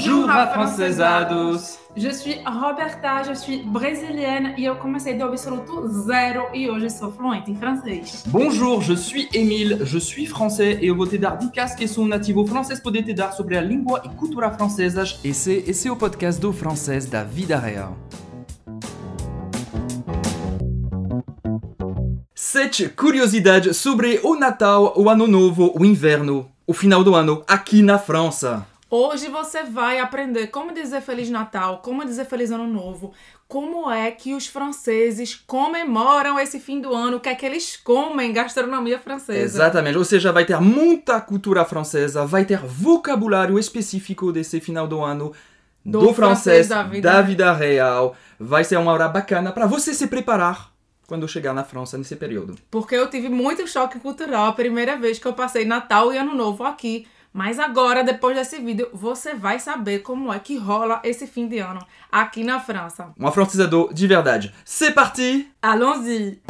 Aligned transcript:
Bonjour, 0.00 0.30
afrancesados! 0.30 1.78
Je 1.94 2.08
suis 2.08 2.36
Roberta, 2.46 3.22
je 3.22 3.34
suis 3.34 3.58
brésilienne 3.58 4.54
e 4.56 4.64
eu 4.64 4.74
comecei 4.76 5.12
do 5.12 5.24
absoluto 5.24 5.86
zero 5.88 6.46
e 6.54 6.70
hoje 6.70 6.88
sou 6.88 7.12
fluente 7.12 7.50
em 7.50 7.54
francês. 7.54 8.24
Bonjour, 8.28 8.80
je 8.80 8.94
suis 8.94 9.28
Émile, 9.34 9.80
je 9.84 9.98
suis 9.98 10.24
français 10.24 10.78
e 10.80 10.86
eu 10.86 10.96
vou 10.96 11.06
te 11.06 11.18
dar 11.18 11.36
dicas 11.36 11.74
que 11.74 11.86
sou 11.86 12.06
nativo 12.06 12.46
francês 12.46 12.80
poder 12.80 13.02
te 13.02 13.12
dar 13.12 13.32
sobre 13.32 13.58
a 13.58 13.60
língua 13.60 14.00
e 14.02 14.08
cultura 14.08 14.50
francesas. 14.50 15.20
Esse, 15.22 15.64
esse 15.66 15.86
é 15.86 15.92
o 15.92 15.96
podcast 15.96 16.40
do 16.40 16.50
francês 16.50 17.04
da 17.04 17.22
vida 17.22 17.58
real. 17.58 17.94
Sete 22.34 22.88
curiosidades 22.88 23.76
sobre 23.76 24.18
o 24.22 24.34
Natal, 24.34 24.94
o 24.96 25.10
Ano 25.10 25.26
Novo, 25.26 25.74
o 25.78 25.84
inverno, 25.84 26.50
o 26.66 26.72
final 26.72 27.04
do 27.04 27.14
ano 27.14 27.44
aqui 27.46 27.82
na 27.82 27.98
França. 27.98 28.69
Hoje 28.92 29.28
você 29.28 29.62
vai 29.62 30.00
aprender 30.00 30.48
como 30.48 30.74
dizer 30.74 31.00
Feliz 31.00 31.30
Natal, 31.30 31.78
como 31.78 32.04
dizer 32.04 32.24
Feliz 32.24 32.50
Ano 32.50 32.66
Novo, 32.66 33.12
como 33.46 33.88
é 33.88 34.10
que 34.10 34.34
os 34.34 34.48
franceses 34.48 35.36
comemoram 35.46 36.40
esse 36.40 36.58
fim 36.58 36.80
do 36.80 36.92
ano, 36.92 37.18
o 37.18 37.20
que 37.20 37.28
é 37.28 37.34
que 37.36 37.46
eles 37.46 37.76
comem, 37.76 38.32
gastronomia 38.32 38.98
francesa. 38.98 39.38
Exatamente, 39.44 39.96
ou 39.96 40.04
seja, 40.04 40.32
vai 40.32 40.44
ter 40.44 40.60
muita 40.60 41.20
cultura 41.20 41.64
francesa, 41.64 42.26
vai 42.26 42.44
ter 42.44 42.58
vocabulário 42.58 43.60
específico 43.60 44.32
desse 44.32 44.60
final 44.60 44.88
do 44.88 45.00
ano 45.00 45.32
do, 45.84 46.00
Do 46.00 46.12
francês, 46.12 46.66
francês 46.66 46.68
da 46.68 46.82
vida 46.82 47.08
da 47.08 47.14
real. 47.14 47.24
vida 47.24 47.52
real. 47.52 48.16
Vai 48.40 48.64
ser 48.64 48.76
uma 48.76 48.92
hora 48.92 49.08
bacana 49.08 49.52
para 49.52 49.66
você 49.66 49.94
se 49.94 50.08
preparar 50.08 50.70
quando 51.06 51.28
chegar 51.28 51.54
na 51.54 51.62
França 51.64 51.96
nesse 51.96 52.16
período. 52.16 52.56
Porque 52.70 52.94
eu 52.96 53.08
tive 53.08 53.28
muito 53.28 53.66
choque 53.68 54.00
cultural 54.00 54.46
a 54.46 54.52
primeira 54.52 54.96
vez 54.96 55.18
que 55.18 55.26
eu 55.26 55.32
passei 55.32 55.64
Natal 55.64 56.12
e 56.12 56.18
Ano 56.18 56.34
Novo 56.34 56.64
aqui. 56.64 57.06
Mas 57.32 57.60
agora, 57.60 58.02
depois 58.02 58.36
desse 58.36 58.58
vídeo, 58.58 58.88
você 58.92 59.34
vai 59.34 59.60
saber 59.60 60.00
como 60.00 60.32
é 60.32 60.38
que 60.40 60.56
rola 60.56 61.00
esse 61.04 61.28
fim 61.28 61.46
de 61.46 61.58
ano 61.58 61.80
aqui 62.10 62.42
na 62.42 62.58
França. 62.58 63.12
Um 63.16 63.26
afrancesador 63.26 63.94
de 63.94 64.06
verdade. 64.08 64.52
C'est 64.64 64.92
parti! 64.92 65.48
Allons-y! 65.62 66.42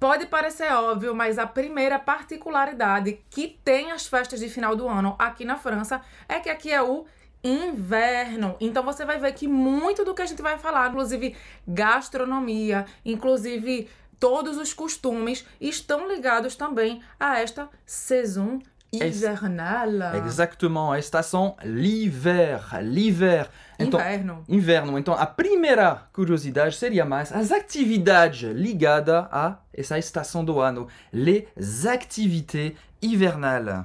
Pode 0.00 0.26
parecer 0.26 0.72
óbvio, 0.72 1.14
mas 1.14 1.38
a 1.38 1.46
primeira 1.46 2.00
particularidade 2.00 3.20
que 3.30 3.58
tem 3.64 3.92
as 3.92 4.08
festas 4.08 4.40
de 4.40 4.48
final 4.48 4.74
do 4.74 4.88
ano 4.88 5.14
aqui 5.20 5.44
na 5.44 5.56
França 5.56 6.00
é 6.28 6.40
que 6.40 6.50
aqui 6.50 6.72
é 6.72 6.82
o 6.82 7.06
inverno. 7.44 8.56
Então 8.60 8.82
você 8.82 9.04
vai 9.04 9.18
ver 9.18 9.32
que 9.34 9.46
muito 9.46 10.04
do 10.04 10.14
que 10.14 10.22
a 10.22 10.26
gente 10.26 10.42
vai 10.42 10.58
falar, 10.58 10.88
inclusive 10.88 11.36
gastronomia, 11.68 12.86
inclusive 13.04 13.88
todos 14.18 14.56
os 14.56 14.72
costumes, 14.72 15.44
estão 15.60 16.08
ligados 16.08 16.56
também 16.56 17.02
a 17.18 17.38
esta 17.40 17.68
saison 17.86 18.58
hivernale. 18.92 20.16
Exactement, 20.24 20.92
a 20.92 20.98
estação 20.98 21.56
l'hiver, 21.64 22.60
l'hiver. 22.82 23.50
Então, 23.78 23.98
Inverno. 24.00 24.44
inverno. 24.48 24.98
Então, 24.98 25.14
a 25.14 25.26
primeira 25.26 26.02
curiosidade 26.12 26.76
seria 26.76 27.04
mais 27.04 27.32
as 27.32 27.50
atividades 27.50 28.50
ligadas 28.52 29.26
a 29.32 29.58
essa 29.72 29.98
estação 29.98 30.44
do 30.44 30.60
ano. 30.60 30.86
Les 31.12 31.86
activités 31.86 32.72
hivernales. 33.02 33.84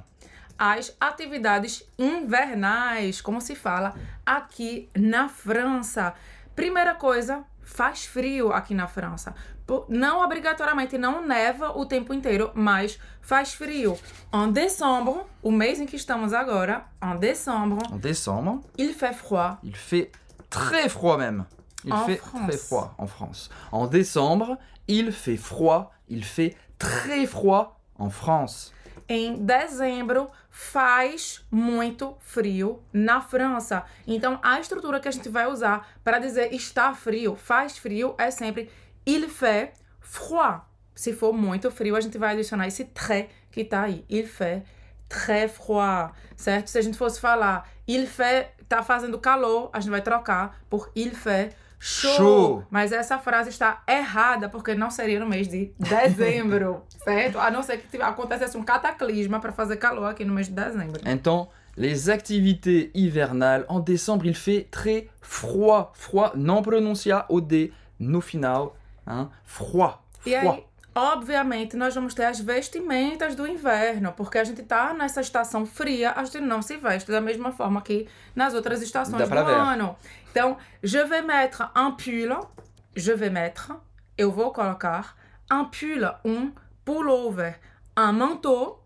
as 0.61 0.93
atividades 0.99 1.83
invernais, 1.97 3.21
como 3.21 3.39
se 3.41 3.55
fala 3.55 3.95
aqui 4.25 4.89
na 4.95 5.29
França. 5.29 6.13
Primeira 6.55 6.93
coisa, 6.95 7.43
faz 7.61 8.05
frio 8.05 8.51
aqui 8.51 8.73
na 8.73 8.85
França. 8.87 9.33
Po- 9.69 9.85
Não 9.87 10.21
obrigatoriamente 10.23 10.97
não 10.97 11.21
neva 11.23 11.77
o 11.77 11.85
tempo 11.85 12.11
inteiro, 12.11 12.49
mas 12.55 12.97
faz 13.21 13.53
frio. 13.53 13.95
En 14.33 14.47
décembre, 14.51 15.21
o 15.43 15.51
mês 15.51 15.79
em 15.79 15.85
que 15.85 15.95
estamos 15.95 16.33
agora, 16.33 16.85
en 16.99 17.15
décembre, 17.15 17.77
En 17.91 17.97
décembre, 17.99 18.61
il 18.79 18.95
fait 18.95 19.13
froid. 19.13 19.59
il 19.61 19.75
fait 19.75 20.11
très 20.49 20.89
froid 20.89 21.17
même. 21.19 21.45
Il 21.85 21.93
En 21.93 22.03
fait 22.03 22.17
France. 22.17 22.47
très 22.47 22.57
froid 22.57 22.95
en 22.97 23.05
France. 23.05 23.49
En 23.71 23.85
décembre, 23.85 24.57
il 24.87 25.11
fait 25.11 25.37
froid. 25.37 25.91
Il 26.07 26.25
fait 26.25 26.55
très 26.79 27.27
froid 27.27 27.79
en 27.99 28.09
France. 28.09 28.73
Em 29.07 29.35
dezembro 29.45 30.29
faz 30.49 31.45
muito 31.51 32.15
frio 32.21 32.81
na 32.91 33.21
França. 33.21 33.83
Então 34.07 34.39
a 34.41 34.59
estrutura 34.59 34.99
que 34.99 35.07
a 35.07 35.11
gente 35.11 35.29
vai 35.29 35.45
usar 35.47 35.87
para 36.03 36.17
dizer 36.19 36.53
está 36.53 36.93
frio, 36.95 37.35
faz 37.35 37.77
frio 37.77 38.15
é 38.17 38.29
sempre 38.31 38.69
il 39.09 39.27
fait 39.27 39.73
froid. 39.99 40.61
Se 40.95 41.13
for 41.13 41.33
muito 41.33 41.71
frio, 41.71 41.95
a 41.95 42.01
gente 42.01 42.17
vai 42.17 42.33
adicionar 42.33 42.67
esse 42.67 42.85
très 42.85 43.29
que 43.51 43.63
tá 43.63 43.83
aí. 43.83 44.03
Il 44.09 44.27
fait 44.27 44.63
très 45.07 45.47
froid, 45.47 46.11
certo? 46.35 46.69
Se 46.69 46.77
a 46.77 46.81
gente 46.81 46.97
fosse 46.97 47.19
falar 47.19 47.65
il 47.87 48.05
fait 48.05 48.51
tá 48.67 48.83
fazendo 48.83 49.17
calor, 49.17 49.69
a 49.73 49.79
gente 49.79 49.89
vai 49.89 50.01
trocar 50.01 50.59
por 50.69 50.91
il 50.95 51.15
fait 51.15 51.55
chaud. 51.79 52.17
Chaud. 52.17 52.65
Mas 52.69 52.91
essa 52.91 53.17
frase 53.17 53.49
está 53.49 53.81
errada 53.87 54.47
porque 54.47 54.75
não 54.75 54.91
seria 54.91 55.19
no 55.19 55.25
mês 55.25 55.47
de 55.47 55.73
dezembro, 55.79 56.83
certo? 57.03 57.39
A 57.41 57.49
não 57.49 57.63
ser 57.63 57.77
que 57.79 57.99
acontecesse 57.99 58.55
um 58.57 58.63
cataclisma 58.63 59.39
para 59.39 59.51
fazer 59.51 59.77
calor 59.77 60.05
aqui 60.05 60.23
no 60.23 60.33
mês 60.33 60.47
de 60.47 60.53
dezembro. 60.53 61.01
Então, 61.03 61.49
les 61.75 62.09
activités 62.09 62.91
hivernales, 62.93 63.65
en 63.67 63.79
décembre, 63.79 64.27
il 64.27 64.35
fait 64.35 64.67
très 64.69 65.07
froid. 65.19 65.89
Froid, 65.93 66.37
não 66.37 66.61
pronuncia 66.61 67.25
o 67.27 67.41
D 67.41 67.71
no 67.97 68.21
final. 68.21 68.75
Hein? 69.09 69.29
Froid. 69.43 69.95
E 70.25 70.31
Froid. 70.39 70.47
aí, 70.47 70.65
obviamente, 70.95 71.75
nós 71.75 71.95
vamos 71.95 72.13
ter 72.13 72.25
as 72.25 72.39
vestimentas 72.39 73.35
do 73.35 73.47
inverno, 73.47 74.13
porque 74.13 74.37
a 74.37 74.43
gente 74.43 74.61
tá 74.63 74.93
nessa 74.93 75.21
estação 75.21 75.65
fria, 75.65 76.11
a 76.15 76.23
gente 76.23 76.41
não 76.41 76.61
se 76.61 76.77
veste 76.77 77.09
da 77.11 77.19
mesma 77.21 77.51
forma 77.51 77.81
que 77.81 78.07
nas 78.35 78.53
outras 78.53 78.81
estações 78.81 79.27
do 79.27 79.29
ver. 79.29 79.53
ano. 79.53 79.95
Então, 80.31 80.57
je 80.83 81.03
vais 81.05 81.25
mettre 81.25 81.63
un 81.75 81.91
pull, 81.95 82.47
je 82.95 83.13
vais 83.15 83.31
mettre, 83.31 83.73
eu 84.17 84.31
vou 84.31 84.51
colocar 84.53 85.15
un 85.51 85.65
pull, 85.65 86.05
um 86.23 86.51
pullover, 86.85 87.59
un 87.97 88.13
manteau, 88.13 88.77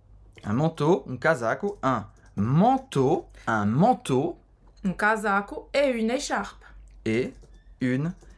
Un 0.46 0.56
manteau, 0.56 1.06
un 1.08 1.16
casaco, 1.18 1.78
un 1.82 2.04
manteau, 2.36 3.30
un 3.48 3.66
manteau 3.66 4.38
um 4.84 4.92
casaco 4.94 5.70
e 5.74 5.92
une 5.92 6.12
écharpe. 6.12 6.62
et 7.06 7.34
une 7.80 8.08
écharpe. 8.08 8.33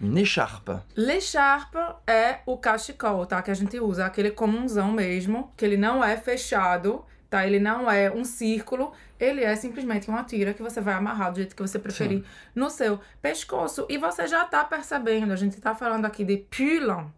Une 0.00 0.18
écharpe. 0.18 0.80
L'écharpe 0.96 1.78
é 2.06 2.40
o 2.46 2.56
cachecol, 2.56 3.26
tá? 3.26 3.42
Que 3.42 3.50
a 3.50 3.54
gente 3.54 3.78
usa, 3.80 4.06
aquele 4.06 4.30
comunzão 4.30 4.92
mesmo, 4.92 5.52
que 5.56 5.64
ele 5.64 5.76
não 5.76 6.02
é 6.04 6.16
fechado, 6.16 7.04
tá? 7.28 7.46
Ele 7.46 7.58
não 7.58 7.90
é 7.90 8.10
um 8.10 8.24
círculo, 8.24 8.92
ele 9.18 9.42
é 9.42 9.54
simplesmente 9.56 10.08
uma 10.08 10.24
tira 10.24 10.54
que 10.54 10.62
você 10.62 10.80
vai 10.80 10.94
amarrar 10.94 11.32
do 11.32 11.36
jeito 11.36 11.54
que 11.54 11.62
você 11.62 11.78
preferir 11.78 12.24
no 12.54 12.70
seu 12.70 13.00
pescoço. 13.20 13.86
E 13.88 13.98
você 13.98 14.26
já 14.26 14.44
tá 14.44 14.64
percebendo, 14.64 15.32
a 15.32 15.36
gente 15.36 15.60
tá 15.60 15.74
falando 15.74 16.04
aqui 16.04 16.24
de 16.24 16.36
pull. 16.36 17.10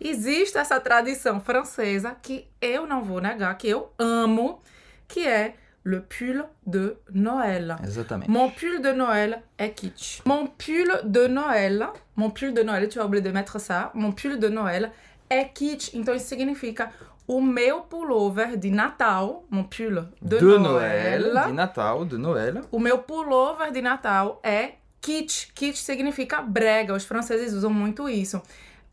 Existe 0.00 0.56
essa 0.58 0.78
tradição 0.78 1.40
francesa 1.40 2.16
que 2.20 2.48
eu 2.60 2.86
não 2.86 3.02
vou 3.02 3.20
negar, 3.20 3.56
que 3.56 3.68
eu 3.68 3.92
amo, 3.98 4.62
que 5.08 5.26
é 5.26 5.56
le 5.88 6.02
pull 6.02 6.44
de 6.66 6.98
Noël. 7.14 7.76
Exatamente. 7.82 8.28
Mon 8.28 8.50
pull 8.50 8.82
de 8.82 8.92
Noël 8.92 9.42
est 9.58 9.72
kitsch. 9.72 10.20
Mon 10.26 10.46
pull 10.46 10.90
de 11.04 11.26
Noël, 11.26 11.88
mon 12.16 12.30
pull 12.30 12.52
de 12.52 12.62
Noël, 12.62 12.88
tu 12.88 13.00
as 13.00 13.06
oublié 13.06 13.22
de 13.22 13.30
mettre 13.30 13.58
ça. 13.58 13.90
Mon 13.94 14.12
pull 14.12 14.38
de 14.38 14.48
Noël 14.48 14.90
é 15.30 15.44
kitsch. 15.44 15.94
Então 15.94 16.14
isso 16.14 16.26
significa 16.26 16.90
o 17.26 17.40
meu 17.40 17.80
pullover 17.82 18.58
de 18.58 18.70
Natal, 18.70 19.44
mon 19.50 19.64
pull 19.64 20.04
de, 20.20 20.38
de 20.38 20.58
Noël. 20.58 21.22
Noël, 21.22 21.46
de 21.46 21.52
Natal, 21.52 22.06
de 22.06 22.18
Noël. 22.18 22.60
O 22.70 22.78
meu 22.78 22.98
pullover 22.98 23.72
de 23.72 23.80
Natal 23.80 24.40
é 24.42 24.74
kitsch. 25.00 25.52
Kitsch 25.54 25.78
significa 25.78 26.42
brega. 26.42 26.92
Os 26.92 27.04
franceses 27.04 27.54
usam 27.54 27.72
muito 27.72 28.08
isso. 28.10 28.42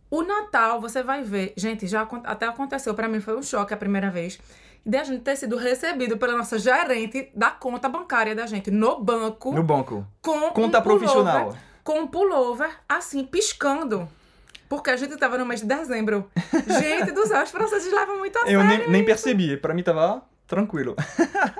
O 0.09 0.23
Natal, 0.23 0.79
você 0.79 1.03
vai 1.03 1.23
ver, 1.23 1.53
gente, 1.57 1.87
já 1.87 2.07
até 2.23 2.45
aconteceu 2.45 2.93
pra 2.93 3.07
mim, 3.07 3.19
foi 3.19 3.35
um 3.35 3.41
choque 3.41 3.73
a 3.73 3.77
primeira 3.77 4.09
vez, 4.09 4.39
de 4.85 4.97
a 4.97 5.03
gente 5.03 5.21
ter 5.23 5.35
sido 5.35 5.55
recebido 5.57 6.17
pela 6.17 6.37
nossa 6.37 6.59
gerente 6.59 7.31
da 7.35 7.49
conta 7.51 7.89
bancária 7.89 8.35
da 8.35 8.45
gente 8.45 8.69
no 8.69 8.99
banco 8.99 9.51
No 9.53 9.63
banco. 9.63 10.05
com 10.21 10.39
Conta 10.51 10.79
um 10.79 10.81
pullover, 10.81 10.83
profissional. 10.83 11.57
com 11.83 11.99
um 12.01 12.07
pullover 12.07 12.69
assim 12.87 13.23
piscando. 13.25 14.07
Porque 14.69 14.89
a 14.89 14.97
gente 14.97 15.15
tava 15.17 15.37
no 15.37 15.45
mês 15.45 15.61
de 15.61 15.67
dezembro. 15.67 16.29
Gente 16.81 17.11
do 17.11 17.25
céu, 17.27 17.43
os 17.43 17.51
franceses 17.51 17.93
levam 17.93 18.17
muito 18.17 18.35
a 18.39 18.41
Eu 18.49 18.59
sério. 18.61 18.79
nem, 18.79 18.89
nem 18.89 19.05
percebi. 19.05 19.57
Pra 19.57 19.75
mim 19.75 19.83
tava 19.83 20.23
tranquilo. 20.47 20.95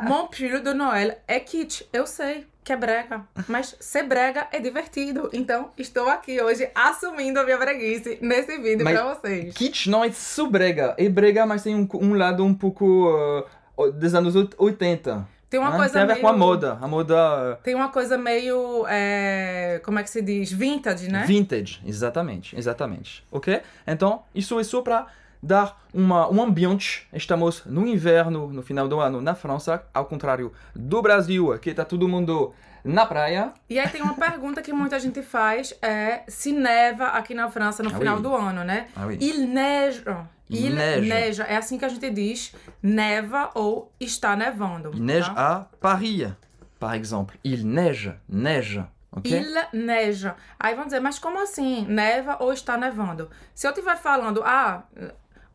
Mon 0.02 0.26
pull 0.28 0.60
de 0.60 0.74
Noël 0.74 1.16
é 1.28 1.40
kitsch. 1.40 1.84
Eu 1.94 2.08
sei 2.08 2.48
que 2.66 2.74
é 2.74 2.76
brega, 2.76 3.22
mas 3.48 3.76
ser 3.80 4.04
brega 4.04 4.48
é 4.52 4.60
divertido. 4.60 5.30
Então, 5.32 5.70
estou 5.78 6.10
aqui 6.10 6.42
hoje 6.42 6.68
assumindo 6.74 7.40
a 7.40 7.44
minha 7.44 7.60
breguice 7.60 8.18
nesse 8.20 8.58
vídeo 8.58 8.84
Mas- 8.84 8.96
pra 9.00 9.14
vocês. 9.14 9.54
Kitsch 9.54 9.86
não 9.86 10.04
é 10.04 10.12
só 10.12 10.50
brega. 10.50 10.96
É 10.98 11.08
brega, 11.08 11.46
mas 11.46 11.62
tem 11.62 11.76
um, 11.76 11.88
um 11.94 12.16
lado 12.16 12.44
um 12.44 12.56
pouco 12.56 13.46
uh, 13.78 13.92
dos 13.92 14.16
anos 14.16 14.34
80. 14.58 15.28
Tem 15.48 15.60
uma 15.60 15.70
né? 15.70 15.78
coisa 15.78 15.94
tem 15.94 16.02
a 16.02 16.06
ver 16.08 16.14
meio... 16.14 16.22
com 16.24 16.28
a 16.28 16.34
moda. 16.34 16.80
A 16.82 16.88
moda 16.88 17.60
Tem 17.64 17.76
uma 17.76 17.90
coisa 17.90 18.18
meio... 18.18 18.84
é, 18.90 19.80
Como 19.86 20.00
é 20.00 20.04
que 20.04 20.10
se 20.10 20.24
diz? 20.24 20.52
Vintage, 20.52 21.08
né? 21.08 21.24
vintage. 21.28 21.82
Exatamente, 21.86 22.58
exatamente. 22.58 23.24
Ok? 23.32 23.62
Então, 23.86 24.24
isso 24.34 24.60
é 24.60 24.64
só 24.64 24.82
pra 24.82 25.06
dar 25.46 25.80
uma, 25.94 26.28
um 26.30 26.42
ambiente. 26.42 27.08
Estamos 27.14 27.64
no 27.66 27.86
inverno, 27.88 28.48
no 28.52 28.62
final 28.64 28.88
do 28.88 29.00
ano, 29.00 29.22
na 29.22 29.36
França, 29.36 29.84
ao 29.94 30.06
contrário 30.06 30.52
do 30.76 31.02
Brasil, 31.02 31.58
que 31.60 31.70
está 31.70 31.86
todo 31.86 32.08
mundo 32.08 32.54
na 32.84 33.06
praia. 33.06 33.54
E 33.70 33.80
aí 33.80 33.88
tem 33.90 34.02
uma 34.02 34.16
pergunta 34.16 34.62
que 34.62 34.74
muita 34.74 35.00
gente 35.00 35.22
faz, 35.22 35.74
é 35.82 36.24
se 36.28 36.52
neva 36.52 37.08
aqui 37.08 37.34
na 37.34 37.50
França 37.50 37.82
no 37.84 37.90
Ah, 37.90 37.98
final 37.98 38.18
oui. 38.18 38.22
do 38.24 38.36
ano, 38.36 38.64
né? 38.64 38.88
Ah, 38.96 39.06
oui. 39.06 39.18
Il 39.22 39.48
neige. 39.48 40.04
Il 40.50 40.66
Il 40.66 40.76
neige. 40.76 41.10
neige. 41.10 41.42
É 41.42 41.56
assim 41.58 41.78
que 41.80 41.86
a 41.86 41.90
gente 41.90 42.10
diz 42.12 42.54
neva 42.82 43.52
ou 43.56 43.92
está 44.00 44.36
nevando. 44.36 44.92
Il 44.94 45.02
neige 45.02 45.34
tá? 45.34 45.52
à 45.56 45.60
Paris, 45.80 46.32
par 46.80 46.94
exemple. 46.96 47.40
Il 47.44 47.64
neige, 47.66 48.14
neige. 48.30 48.84
Ok? 49.12 49.32
Il 49.32 49.56
neige. 49.74 50.32
Aí 50.60 50.76
vão 50.76 50.86
dizer, 50.86 51.00
mas 51.00 51.18
como 51.18 51.42
assim? 51.42 51.86
Neva 51.88 52.38
ou 52.40 52.52
está 52.54 52.78
nevando? 52.78 53.30
Se 53.56 53.66
eu 53.66 53.72
estiver 53.72 53.98
falando, 53.98 54.44
ah, 54.46 54.84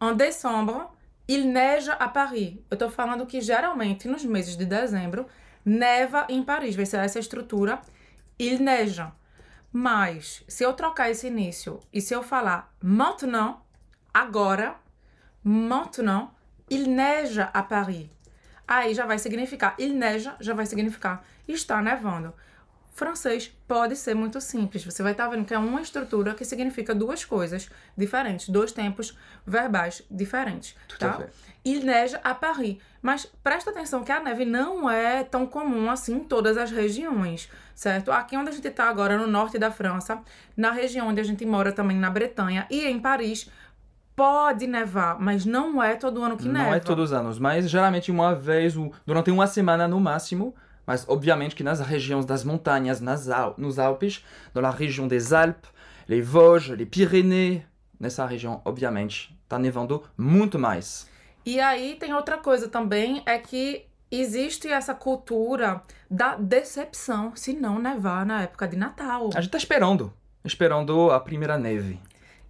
en 0.01 0.15
décembre, 0.15 0.91
il 1.29 1.53
neige 1.53 1.91
à 1.99 2.09
Paris. 2.09 2.59
Eu 2.71 2.77
tô 2.77 2.91
falando 2.91 3.27
que 3.27 3.41
geralmente 3.41 4.09
nos 4.09 4.25
meses 4.25 4.57
de 4.57 4.65
dezembro 4.65 5.27
neva 5.65 6.27
em 6.29 6.43
Paris. 6.43 6.75
Vai 6.75 6.87
ser 6.87 6.99
essa 6.99 7.19
estrutura. 7.19 7.81
Il 8.39 8.61
neige. 8.63 9.05
Mas, 9.73 10.43
se 10.49 10.65
eu 10.65 10.73
trocar 10.73 11.11
esse 11.11 11.29
início 11.29 11.79
e 11.93 12.01
se 12.01 12.15
eu 12.15 12.23
falar 12.23 12.75
maintenant, 12.83 13.61
agora, 14.13 14.75
maintenant, 15.45 16.31
il 16.69 16.89
neige 16.89 17.41
à 17.41 17.63
Paris. 17.63 18.09
Aí 18.67 18.95
já 18.95 19.05
vai 19.05 19.19
significar, 19.19 19.75
il 19.79 19.95
neige 19.95 20.31
já 20.41 20.55
vai 20.55 20.67
significar 20.67 21.25
está 21.53 21.83
nevando. 21.83 22.33
Francês 23.01 23.51
pode 23.67 23.97
ser 23.97 24.15
muito 24.15 24.39
simples. 24.43 24.85
Você 24.85 25.03
vai 25.03 25.13
estar 25.13 25.27
vendo 25.27 25.47
que 25.47 25.55
é 25.55 25.59
uma 25.59 25.81
estrutura 25.81 26.35
que 26.35 26.45
significa 26.45 26.95
duas 26.95 27.25
coisas 27.25 27.71
diferentes, 27.97 28.51
dois 28.51 28.73
tempos 28.73 29.17
verbais 29.47 30.03
diferentes, 30.11 30.77
Tout 30.87 31.03
à 31.07 31.09
tá? 31.09 31.27
Il 31.65 31.83
neige 31.83 32.19
à 32.23 32.35
Paris. 32.35 32.77
Mas 33.01 33.25
presta 33.43 33.71
atenção 33.71 34.05
que 34.05 34.13
a 34.13 34.21
neve 34.21 34.45
não 34.45 34.91
é 34.91 35.25
tão 35.25 35.47
comum 35.47 35.91
assim 35.91 36.17
em 36.17 36.21
todas 36.21 36.59
as 36.59 36.71
regiões, 36.71 37.49
certo? 37.75 38.13
Aqui 38.13 38.37
onde 38.37 38.51
a 38.51 38.53
gente 38.53 38.69
está 38.69 38.91
agora, 38.91 39.17
no 39.17 39.27
norte 39.27 39.59
da 39.59 39.71
França, 39.71 40.21
na 40.55 40.71
região 40.71 41.09
onde 41.09 41.23
a 41.23 41.25
gente 41.25 41.47
mora 41.47 41.73
também, 41.73 41.97
na 41.97 42.11
Bretanha, 42.11 42.67
e 42.69 42.85
em 42.85 43.01
Paris, 43.01 43.51
pode 44.15 44.67
nevar, 44.67 45.19
mas 45.19 45.47
não 45.47 45.83
é 45.83 45.97
todo 45.97 46.23
ano 46.23 46.37
que 46.37 46.47
Não 46.47 46.53
neva. 46.53 46.77
é 46.77 46.81
todos 46.81 47.07
os 47.07 47.13
anos, 47.17 47.39
mas 47.39 47.71
geralmente 47.71 48.11
uma 48.11 48.35
vez, 48.35 48.75
durante 49.07 49.31
uma 49.31 49.47
semana 49.47 49.89
no 49.89 49.99
máximo. 49.99 50.55
Mas 50.91 51.09
obviamente 51.09 51.55
que 51.55 51.63
nas 51.63 51.79
regiões 51.79 52.27
das 52.27 52.43
montanhas, 52.43 53.01
nas 53.01 53.29
Al 53.29 53.55
nos 53.57 53.79
Alpes, 53.79 54.25
na 54.53 54.71
região 54.71 55.07
des 55.07 55.33
Alpes, 55.33 55.71
les 56.09 56.27
Vosges, 56.27 56.77
les 56.77 56.85
Pyrénées, 56.85 57.63
nessa 58.01 58.27
região, 58.27 58.61
obviamente, 58.65 59.33
está 59.45 59.57
nevando 59.57 60.03
muito 60.19 60.59
mais. 60.59 61.09
E 61.47 61.61
aí 61.61 61.95
tem 61.95 62.13
outra 62.13 62.39
coisa 62.39 62.67
também, 62.67 63.23
é 63.25 63.39
que 63.39 63.87
existe 64.11 64.67
essa 64.67 64.93
cultura 64.93 65.81
da 66.11 66.35
decepção 66.35 67.37
se 67.37 67.53
não 67.53 67.79
nevar 67.79 68.27
na 68.27 68.43
época 68.43 68.67
de 68.67 68.77
Natal. 68.77 69.31
A 69.33 69.41
gente 69.41 69.47
está 69.47 69.59
esperando, 69.59 70.13
esperando 70.45 71.13
a 71.13 71.21
primeira 71.21 71.57
neve. 71.57 72.01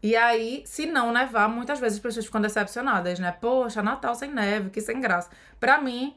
E 0.03 0.17
aí, 0.17 0.63
se 0.65 0.87
não 0.87 1.13
nevar, 1.13 1.47
muitas 1.47 1.79
vezes 1.79 1.99
as 1.99 2.03
pessoas 2.03 2.25
ficam 2.25 2.41
decepcionadas, 2.41 3.19
né? 3.19 3.37
Poxa, 3.39 3.83
Natal 3.83 4.15
sem 4.15 4.33
neve, 4.33 4.71
que 4.71 4.81
sem 4.81 4.99
graça. 4.99 5.29
Pra 5.61 5.79
mim, 5.79 6.17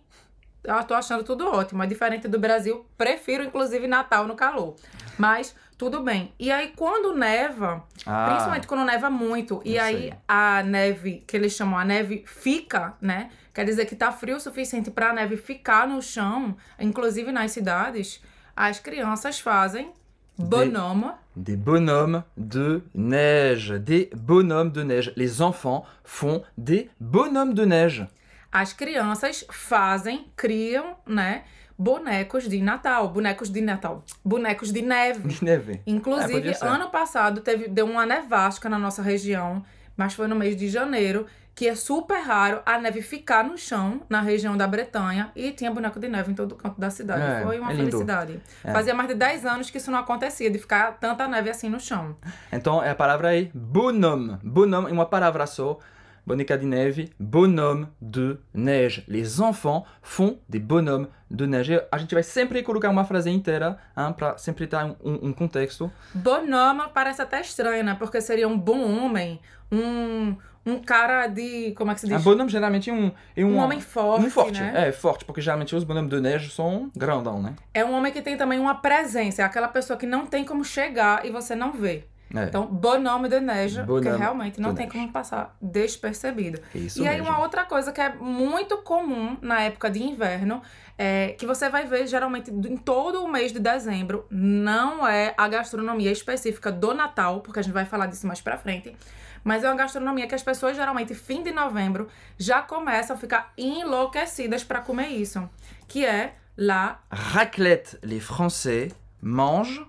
eu 0.63 0.83
tô 0.83 0.93
achando 0.93 1.23
tudo 1.23 1.47
ótimo. 1.47 1.83
É 1.83 1.87
diferente 1.87 2.27
do 2.27 2.39
Brasil, 2.39 2.85
prefiro 2.97 3.43
inclusive 3.43 3.87
Natal 3.87 4.27
no 4.27 4.35
calor. 4.35 4.75
Mas 5.17 5.55
tudo 5.77 6.01
bem. 6.01 6.33
E 6.39 6.51
aí, 6.51 6.71
quando 6.75 7.13
neva, 7.15 7.83
Ah, 8.05 8.27
Principalmente 8.29 8.67
quando 8.67 8.85
neva 8.85 9.09
muito. 9.09 9.61
E 9.65 9.77
aí 9.77 9.95
sei. 10.09 10.13
a 10.27 10.63
neve, 10.63 11.23
que 11.27 11.35
eles 11.37 11.53
chamam 11.53 11.77
a 11.77 11.83
neve 11.85 12.23
fica, 12.25 12.93
né? 13.01 13.29
Quer 13.53 13.65
dizer 13.65 13.85
que 13.85 13.95
tá 13.95 14.11
frio 14.11 14.37
o 14.37 14.39
suficiente 14.39 14.89
pra 14.89 15.13
neve 15.13 15.37
ficar 15.37 15.87
no 15.87 16.01
chão, 16.01 16.55
inclusive 16.79 17.31
nas 17.31 17.51
cidades, 17.51 18.21
as 18.55 18.79
crianças 18.79 19.39
fazem 19.39 19.91
bonhomme. 20.37 21.11
des 21.35 21.55
bonhommes 21.55 22.23
de 22.35 22.81
neige, 22.93 23.77
des 23.79 24.09
bonhommes 24.15 24.71
de 24.73 24.83
neige. 24.83 25.13
Les 25.15 25.39
enfants 25.41 25.85
font 26.03 26.43
des 26.57 26.89
bonhommes 26.99 27.53
de 27.53 27.65
neige. 27.65 28.07
As 28.53 28.71
crianças 28.71 29.43
fazem, 29.49 30.27
criam, 30.35 30.95
né? 31.07 31.41
Bonecos 31.75 32.47
de 32.47 32.61
Natal, 32.61 33.09
bonecos 33.09 33.49
de 33.49 33.61
Natal, 33.61 34.03
bonecos 34.23 34.71
de 34.71 34.83
neve. 34.83 35.27
De 35.27 35.43
neve. 35.43 35.73
É, 35.73 35.79
Inclusive, 35.87 36.53
ser. 36.53 36.63
ano 36.67 36.91
passado 36.91 37.41
teve, 37.41 37.67
deu 37.67 37.87
uma 37.87 38.05
nevasca 38.05 38.69
na 38.69 38.77
nossa 38.77 39.01
região, 39.01 39.65
mas 39.97 40.13
foi 40.13 40.27
no 40.27 40.35
mês 40.35 40.55
de 40.55 40.69
janeiro, 40.69 41.25
que 41.55 41.67
é 41.67 41.73
super 41.73 42.19
raro 42.19 42.61
a 42.63 42.77
neve 42.77 43.01
ficar 43.01 43.43
no 43.43 43.57
chão, 43.57 44.01
na 44.07 44.21
região 44.21 44.55
da 44.55 44.67
Bretanha, 44.67 45.31
e 45.35 45.51
tinha 45.51 45.71
boneco 45.71 45.99
de 45.99 46.07
neve 46.07 46.31
em 46.31 46.35
todo 46.35 46.53
canto 46.53 46.79
da 46.79 46.91
cidade. 46.91 47.23
É, 47.23 47.43
foi 47.43 47.59
uma 47.59 47.73
é 47.73 47.75
felicidade. 47.75 48.39
É. 48.63 48.71
Fazia 48.71 48.93
mais 48.93 49.09
de 49.09 49.15
10 49.15 49.47
anos 49.47 49.71
que 49.71 49.79
isso 49.79 49.89
não 49.89 49.97
acontecia, 49.97 50.51
de 50.51 50.59
ficar 50.59 50.99
tanta 50.99 51.27
neve 51.27 51.49
assim 51.49 51.69
no 51.69 51.79
chão. 51.79 52.15
Então 52.51 52.79
a 52.79 52.93
palavra 52.93 53.35
é 53.35 53.49
bonhomme. 53.51 54.37
Bonhomme 54.43 54.91
é 54.91 54.93
uma 54.93 55.07
palavra 55.07 55.47
só. 55.47 55.79
Boneca 56.25 56.57
de 56.57 56.65
neve, 56.65 57.11
bonhomme 57.19 57.87
de 58.01 58.37
neige. 58.53 59.03
Les 59.09 59.41
enfants 59.41 59.83
font 60.01 60.37
des 60.47 60.59
bonhommes 60.59 61.07
de 61.29 61.45
neige. 61.45 61.81
A 61.91 61.97
gente 61.97 62.13
vai 62.13 62.23
sempre 62.23 62.63
colocar 62.63 62.89
uma 62.89 63.03
frase 63.03 63.29
inteira 63.29 63.77
para 64.15 64.37
sempre 64.37 64.65
dar 64.65 64.85
um, 64.85 64.95
um, 65.03 65.27
um 65.27 65.33
contexto. 65.33 65.91
Bonhomme 66.13 66.83
parece 66.93 67.21
até 67.21 67.41
estranho, 67.41 67.83
né? 67.83 67.95
Porque 67.99 68.21
seria 68.21 68.47
um 68.47 68.57
bom 68.57 69.03
homem, 69.03 69.41
um, 69.69 70.37
um 70.65 70.79
cara 70.79 71.27
de. 71.27 71.73
Como 71.73 71.91
é 71.91 71.93
que 71.93 71.99
se 71.99 72.07
diz? 72.07 72.21
Um 72.21 72.23
bonhomme 72.23 72.49
geralmente 72.49 72.89
é 72.89 72.93
um... 72.93 73.11
É 73.35 73.43
um 73.43 73.57
homem 73.57 73.81
forte, 73.81 74.25
um 74.25 74.29
forte, 74.29 74.61
né? 74.61 74.87
é, 74.87 74.91
forte, 74.93 75.25
porque 75.25 75.41
geralmente 75.41 75.75
os 75.75 75.83
bonhommes 75.83 76.09
de 76.09 76.21
neige 76.21 76.49
são 76.49 76.89
grandão, 76.95 77.41
né? 77.41 77.53
É 77.73 77.83
um 77.83 77.91
homem 77.91 78.13
que 78.13 78.21
tem 78.21 78.37
também 78.37 78.59
uma 78.59 78.75
presença, 78.75 79.41
é 79.41 79.45
aquela 79.45 79.67
pessoa 79.67 79.99
que 79.99 80.05
não 80.05 80.25
tem 80.25 80.45
como 80.45 80.63
chegar 80.63 81.25
e 81.25 81.31
você 81.31 81.53
não 81.53 81.73
vê. 81.73 82.05
É, 82.33 82.45
Então, 82.45 82.65
bonhomme 82.65 83.29
de 83.29 83.39
neige, 83.39 83.83
porque 83.83 84.05
Bonhomme 84.05 84.17
realmente 84.17 84.59
não 84.59 84.73
tem 84.73 84.85
neige. 84.87 84.99
como 84.99 85.11
passar 85.11 85.55
despercebido. 85.61 86.59
isso 86.73 87.01
e 87.01 87.07
aí, 87.07 87.17
mesmo. 87.17 87.29
uma 87.29 87.39
outra 87.41 87.63
coisa 87.65 87.91
que 87.91 88.01
é 88.01 88.09
muito 88.13 88.77
comum 88.79 89.37
na 89.41 89.61
época 89.61 89.89
de 89.89 90.01
inverno, 90.01 90.61
é 90.97 91.35
que 91.37 91.45
você 91.45 91.69
vai 91.69 91.85
ver 91.85 92.07
geralmente 92.07 92.51
em 92.51 92.77
todo 92.77 93.23
o 93.23 93.27
mês 93.27 93.51
de 93.51 93.59
dezembro, 93.59 94.25
não 94.29 95.07
é 95.07 95.33
a 95.37 95.47
gastronomia 95.47 96.11
específica 96.11 96.71
do 96.71 96.93
Natal, 96.93 97.41
porque 97.41 97.59
a 97.59 97.63
gente 97.63 97.73
vai 97.73 97.85
falar 97.85 98.07
disso 98.07 98.25
mais 98.27 98.41
pra 98.41 98.57
frente, 98.57 98.95
mas 99.43 99.63
é 99.63 99.69
uma 99.69 99.75
gastronomia 99.75 100.27
que 100.27 100.35
as 100.35 100.43
pessoas 100.43 100.75
geralmente, 100.75 101.13
fim 101.13 101.43
de 101.43 101.51
novembro, 101.51 102.07
já 102.37 102.61
começam 102.61 103.15
a 103.15 103.19
ficar 103.19 103.53
enlouquecidas 103.57 104.63
pra 104.63 104.79
comer 104.81 105.07
isso, 105.09 105.47
que 105.87 106.05
é 106.05 106.35
la 106.57 106.99
Raclette, 107.11 107.97
les 108.03 108.23
Français 108.23 108.91
mangent 109.21 109.85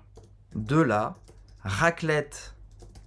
de 0.54 0.85
la 0.85 1.14
raclette. 1.64 2.54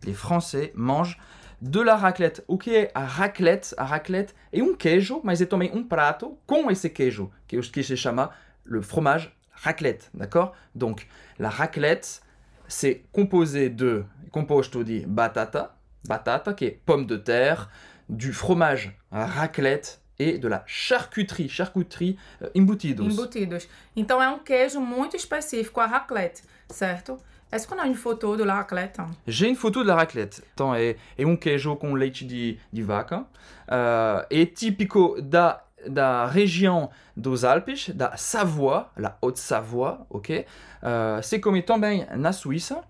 Les 0.03 0.13
Français 0.13 0.71
mangent 0.75 1.17
de 1.61 1.79
la 1.79 1.95
raclette. 1.95 2.43
O 2.47 2.57
que 2.57 2.89
raclette? 2.93 3.73
A 3.77 3.83
raclette 3.83 4.33
é 4.51 4.61
um 4.61 4.75
queijo, 4.75 5.21
mas 5.23 5.41
é 5.41 5.45
também 5.45 5.71
um 5.73 5.83
prato 5.83 6.37
com 6.45 6.69
esse 6.69 6.89
queijo, 6.89 7.31
que, 7.47 7.59
que 7.59 7.83
se 7.83 7.97
chama 7.97 8.31
le 8.65 8.81
fromage 8.81 9.31
raclette, 9.51 10.09
d'accord? 10.13 10.53
Donc, 10.75 11.07
la 11.39 11.49
raclette, 11.49 12.21
c'est 12.67 13.03
composé 13.11 13.69
de, 13.69 14.05
composto 14.31 14.83
de 14.83 15.05
batata, 15.05 15.75
batata, 16.07 16.53
qui 16.53 16.65
est 16.65 16.81
pomme 16.85 17.05
de 17.05 17.17
terre, 17.17 17.69
du 18.09 18.33
fromage 18.33 18.95
raclette 19.11 20.01
et 20.19 20.37
de 20.37 20.47
la 20.47 20.63
charcuterie, 20.65 21.49
charcuterie 21.49 22.17
euh, 22.41 22.49
embutidos. 22.55 23.13
embutidos. 23.13 23.67
Então 23.95 24.21
é 24.21 24.29
um 24.29 24.39
queijo 24.39 24.79
muito 24.79 25.15
específico, 25.15 25.79
a 25.79 25.85
raclette, 25.85 26.43
certo? 26.69 27.19
Est-ce 27.51 27.67
qu'on 27.67 27.79
a 27.79 27.85
une 27.85 27.95
photo 27.95 28.35
de 28.35 28.43
la 28.43 28.55
raclette? 28.55 28.99
J'ai 29.25 29.47
une 29.47 29.55
photo 29.55 29.81
de 29.81 29.87
la 29.87 29.95
raclette. 29.95 30.43
Então, 30.53 30.75
é, 30.75 30.97
é 31.17 31.25
um 31.25 31.37
queijo 31.37 31.75
com 31.77 31.93
leite 31.93 32.25
de, 32.25 32.59
de 32.71 32.83
vaca. 32.83 33.19
Uh, 33.19 34.25
é 34.29 34.45
típico 34.45 35.21
da, 35.21 35.63
da 35.87 36.25
região 36.25 36.89
dos 37.15 37.45
Alpes, 37.45 37.89
da 37.89 38.17
Savoie, 38.17 38.85
la 38.97 39.17
Haute-Savoie, 39.21 39.99
ok? 40.09 40.45
Uh, 40.81 41.23
se 41.23 41.39
come 41.39 41.61
também 41.61 42.05
na 42.17 42.33
Suíça. 42.33 42.83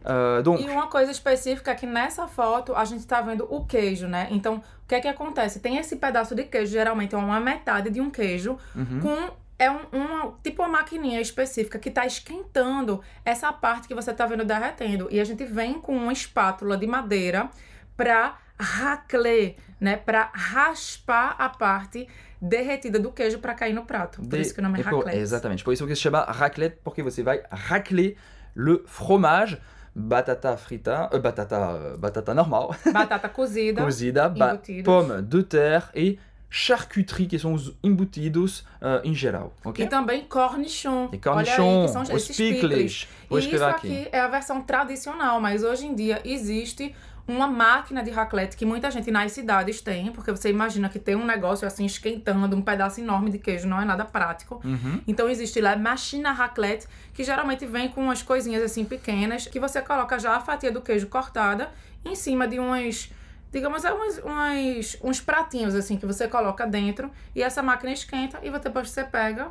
Uh, 0.00 0.42
donc, 0.42 0.62
E 0.62 0.68
uma 0.68 0.88
coisa 0.88 1.12
específica 1.12 1.70
é 1.70 1.74
que 1.74 1.86
nessa 1.86 2.26
foto 2.26 2.74
a 2.74 2.84
gente 2.84 3.06
tá 3.06 3.20
vendo 3.20 3.46
o 3.48 3.64
queijo, 3.64 4.08
né? 4.08 4.28
Então, 4.30 4.56
o 4.56 4.88
que 4.88 4.94
é 4.94 5.00
que 5.00 5.08
acontece? 5.08 5.60
Tem 5.60 5.76
esse 5.76 5.96
pedaço 5.96 6.34
de 6.34 6.44
queijo, 6.44 6.72
geralmente 6.72 7.14
é 7.14 7.18
uma 7.18 7.38
metade 7.38 7.90
de 7.90 8.00
um 8.00 8.10
queijo, 8.10 8.58
uhum. 8.74 9.00
com 9.00 9.39
é 9.60 9.70
um, 9.70 9.80
uma, 9.92 10.34
tipo 10.42 10.62
uma 10.62 10.68
maquininha 10.78 11.20
específica 11.20 11.78
que 11.78 11.90
tá 11.90 12.06
esquentando 12.06 13.00
essa 13.24 13.52
parte 13.52 13.86
que 13.86 13.94
você 13.94 14.12
tá 14.12 14.24
vendo 14.26 14.44
derretendo. 14.44 15.06
E 15.10 15.20
a 15.20 15.24
gente 15.24 15.44
vem 15.44 15.74
com 15.80 15.94
uma 15.96 16.12
espátula 16.12 16.76
de 16.76 16.86
madeira 16.86 17.50
pra 17.96 18.38
racler, 18.58 19.56
né? 19.80 19.96
Pra 19.96 20.30
raspar 20.32 21.36
a 21.38 21.48
parte 21.48 22.08
derretida 22.40 22.98
do 22.98 23.12
queijo 23.12 23.38
pra 23.38 23.54
cair 23.54 23.74
no 23.74 23.84
prato. 23.84 24.20
Por 24.22 24.28
de- 24.28 24.40
isso 24.40 24.54
que 24.54 24.60
o 24.60 24.62
nome 24.62 24.78
é 24.78 24.80
é 24.80 24.84
raclette. 24.84 25.18
Exatamente. 25.18 25.62
Por 25.64 25.72
isso 25.74 25.86
que 25.86 25.94
se 25.94 26.00
chama 26.00 26.22
raclette, 26.24 26.78
porque 26.82 27.02
você 27.02 27.22
vai 27.22 27.42
racler 27.50 28.16
le 28.56 28.82
fromage. 28.86 29.58
batata 29.92 30.56
frita, 30.56 31.10
euh, 31.12 31.18
batata, 31.20 31.56
euh, 31.56 31.96
batata 31.98 32.32
normal, 32.32 32.72
Batata 32.92 33.28
cozida. 33.28 33.82
cozida, 33.84 34.28
ba- 34.28 34.56
pommes 34.84 35.22
de 35.28 35.42
terre 35.42 35.84
e 35.96 36.18
charcuterie, 36.50 37.26
que 37.26 37.38
são 37.38 37.54
os 37.54 37.72
embutidos 37.82 38.60
uh, 38.82 39.00
em 39.04 39.14
geral, 39.14 39.54
ok? 39.64 39.86
E 39.86 39.88
também 39.88 40.24
cornichon. 40.24 41.08
E 41.12 41.20
Olha 41.28 41.52
aí, 41.52 41.56
cornichon, 41.56 41.86
que 41.86 41.92
são 41.92 42.02
os 42.02 42.28
picles. 42.28 43.08
Vou 43.28 43.38
isso 43.38 43.64
aqui 43.64 44.08
é 44.10 44.18
a 44.18 44.26
versão 44.26 44.60
tradicional, 44.60 45.40
mas 45.40 45.62
hoje 45.62 45.86
em 45.86 45.94
dia 45.94 46.20
existe 46.24 46.92
uma 47.28 47.46
máquina 47.46 48.02
de 48.02 48.10
raclette 48.10 48.56
que 48.56 48.66
muita 48.66 48.90
gente 48.90 49.10
nas 49.10 49.30
cidades 49.30 49.80
tem, 49.80 50.10
porque 50.10 50.32
você 50.32 50.50
imagina 50.50 50.88
que 50.88 50.98
tem 50.98 51.14
um 51.14 51.24
negócio 51.24 51.66
assim 51.66 51.86
esquentando 51.86 52.56
um 52.56 52.62
pedaço 52.62 53.00
enorme 53.00 53.30
de 53.30 53.38
queijo, 53.38 53.68
não 53.68 53.80
é 53.80 53.84
nada 53.84 54.04
prático. 54.04 54.60
Uhum. 54.64 55.00
Então 55.06 55.28
existe 55.28 55.60
lá 55.60 55.76
machine 55.76 56.24
à 56.26 56.32
raclette, 56.32 56.88
que 57.14 57.22
geralmente 57.22 57.64
vem 57.64 57.88
com 57.88 58.02
umas 58.02 58.22
coisinhas 58.22 58.62
assim 58.62 58.84
pequenas, 58.84 59.46
que 59.46 59.60
você 59.60 59.80
coloca 59.80 60.18
já 60.18 60.34
a 60.34 60.40
fatia 60.40 60.72
do 60.72 60.80
queijo 60.80 61.06
cortada 61.06 61.70
em 62.04 62.16
cima 62.16 62.48
de 62.48 62.58
umas, 62.58 63.12
digamos, 63.52 63.84
é 63.84 63.92
uns, 63.92 64.20
uns, 64.24 64.98
uns 65.02 65.20
pratinhos 65.20 65.74
assim 65.74 65.96
que 65.96 66.06
você 66.06 66.28
coloca 66.28 66.66
dentro 66.66 67.10
e 67.34 67.42
essa 67.42 67.62
máquina 67.62 67.92
esquenta 67.92 68.38
e 68.42 68.50
depois 68.50 68.90
você 68.90 69.04
pega 69.04 69.50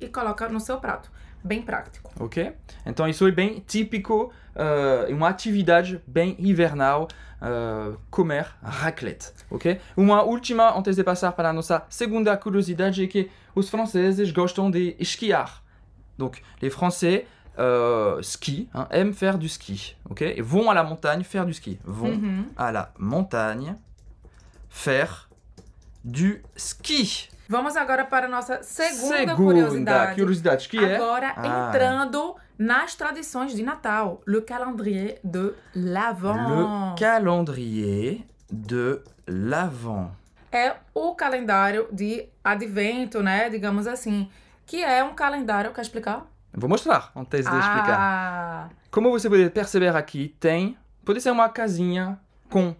e 0.00 0.08
coloca 0.08 0.48
no 0.48 0.60
seu 0.60 0.78
prato. 0.78 1.10
Bem 1.42 1.62
prático. 1.62 2.10
Ok? 2.18 2.52
Então 2.84 3.08
isso 3.08 3.26
é 3.26 3.30
bem 3.30 3.62
típico, 3.66 4.32
uh, 4.54 5.12
uma 5.14 5.28
atividade 5.28 6.02
bem 6.06 6.34
invernal, 6.38 7.06
uh, 7.40 7.96
comer 8.10 8.48
raclette, 8.62 9.32
ok? 9.48 9.80
Uma 9.96 10.22
última, 10.22 10.76
antes 10.76 10.96
de 10.96 11.04
passar 11.04 11.30
para 11.32 11.50
a 11.50 11.52
nossa 11.52 11.84
segunda 11.88 12.36
curiosidade, 12.36 13.04
é 13.04 13.06
que 13.06 13.30
os 13.54 13.68
franceses 13.68 14.32
gostam 14.32 14.70
de 14.70 14.96
esquiar. 14.98 15.62
Donc, 16.18 16.42
les 16.62 16.70
Français 16.72 17.26
euh, 17.58 18.20
skient, 18.22 18.68
hein, 18.74 18.86
aiment 18.90 19.14
faire 19.14 19.38
du 19.38 19.48
ski, 19.48 19.96
ok? 20.10 20.22
Et 20.22 20.40
vont 20.42 20.70
à 20.70 20.74
la 20.74 20.82
montagne 20.84 21.22
faire 21.24 21.46
du 21.46 21.54
ski. 21.54 21.78
Vont 21.84 22.08
Uhum. 22.10 22.46
à 22.56 22.72
la 22.72 22.92
montagne 22.98 23.74
faire 24.70 25.28
du 26.04 26.42
ski. 26.56 27.28
Vamos 27.48 27.76
agora 27.76 28.04
para 28.04 28.26
a 28.26 28.28
nossa 28.28 28.60
segunda, 28.62 29.34
curiosidade. 29.36 30.14
curiosidade, 30.16 30.68
que 30.68 30.78
é... 30.84 30.96
Agora 30.96 31.32
Ah. 31.36 31.68
entrando 31.68 32.34
nas 32.58 32.94
tradições 32.96 33.54
de 33.54 33.62
Natal, 33.62 34.20
le 34.26 34.40
calendrier 34.40 35.20
de 35.22 35.54
l'Avent. 35.74 36.34
Le 36.48 36.96
calendrier 36.98 38.26
de 38.50 39.00
l'Avent. 39.28 40.10
é 40.52 40.74
o 40.94 41.14
calendário 41.14 41.86
de 41.92 42.26
advento, 42.42 43.22
né? 43.22 43.48
Digamos 43.50 43.86
assim. 43.86 44.28
Que 44.64 44.82
é 44.82 45.04
um 45.04 45.14
calendário. 45.14 45.72
Quer 45.72 45.82
explicar? 45.82 46.26
Vou 46.56 46.68
mostrar 46.70 47.12
antes 47.14 47.44
de 47.44 47.56
explicar. 47.58 47.98
Ah, 48.00 48.68
Como 48.90 49.10
você 49.10 49.28
pode 49.28 49.50
perceber 49.50 49.94
aqui, 49.94 50.34
tem. 50.40 50.76
Pode 51.04 51.20
ser 51.20 51.30
uma 51.30 51.48
casinha 51.50 52.18
com, 52.50 52.74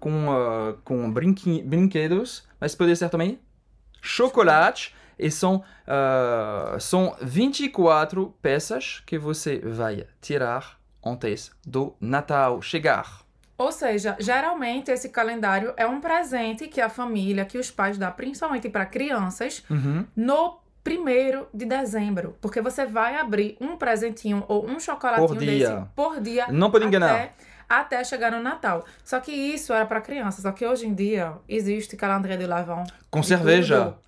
com, 0.00 0.30
ah, 0.32 0.74
com 0.84 1.10
brinqui- 1.12 1.62
brinquedos, 1.62 2.46
mas 2.60 2.74
pode 2.74 2.94
ser 2.96 3.08
também 3.08 3.38
chocolate. 4.02 4.94
E 5.16 5.30
são, 5.30 5.62
ah, 5.86 6.76
são 6.80 7.14
24 7.22 8.34
peças 8.42 9.00
que 9.06 9.16
você 9.16 9.58
vai 9.60 10.06
tirar 10.20 10.76
antes 11.04 11.52
do 11.64 11.94
Natal 12.00 12.60
chegar. 12.60 13.22
ou 13.56 13.70
seja, 13.70 14.16
geralmente 14.18 14.90
esse 14.90 15.08
calendário 15.10 15.72
é 15.76 15.86
um 15.86 16.00
presente 16.00 16.66
que 16.66 16.80
a 16.80 16.88
família, 16.88 17.44
que 17.44 17.56
os 17.56 17.70
pais 17.70 17.96
dão, 17.96 18.10
principalmente 18.10 18.68
para 18.68 18.84
crianças, 18.84 19.62
Uhum. 19.70 20.04
no 20.16 20.58
primeiro 20.84 21.48
de 21.52 21.64
dezembro. 21.64 22.36
Porque 22.40 22.60
você 22.60 22.84
vai 22.84 23.16
abrir 23.16 23.56
um 23.60 23.76
presentinho 23.76 24.44
ou 24.46 24.66
um 24.68 24.78
chocolatinho 24.78 25.26
Por 25.28 25.38
dia. 25.38 25.70
desse 25.70 25.86
por 25.96 26.20
dia. 26.20 26.46
Não 26.48 26.70
pode 26.70 26.84
enganar. 26.84 27.14
Até, 27.14 27.34
até 27.68 28.04
chegar 28.04 28.30
no 28.30 28.40
Natal. 28.42 28.84
Só 29.02 29.18
que 29.18 29.32
isso 29.32 29.72
era 29.72 29.86
para 29.86 30.00
crianças. 30.02 30.42
Só 30.42 30.52
que 30.52 30.64
hoje 30.66 30.86
em 30.86 30.94
dia 30.94 31.32
existe 31.48 31.96
calendrier 31.96 32.38
de 32.38 32.46
l'Avent. 32.46 32.86
Com 33.10 33.20
de 33.20 33.26
cerveja. 33.26 33.84
tudo. 33.86 34.04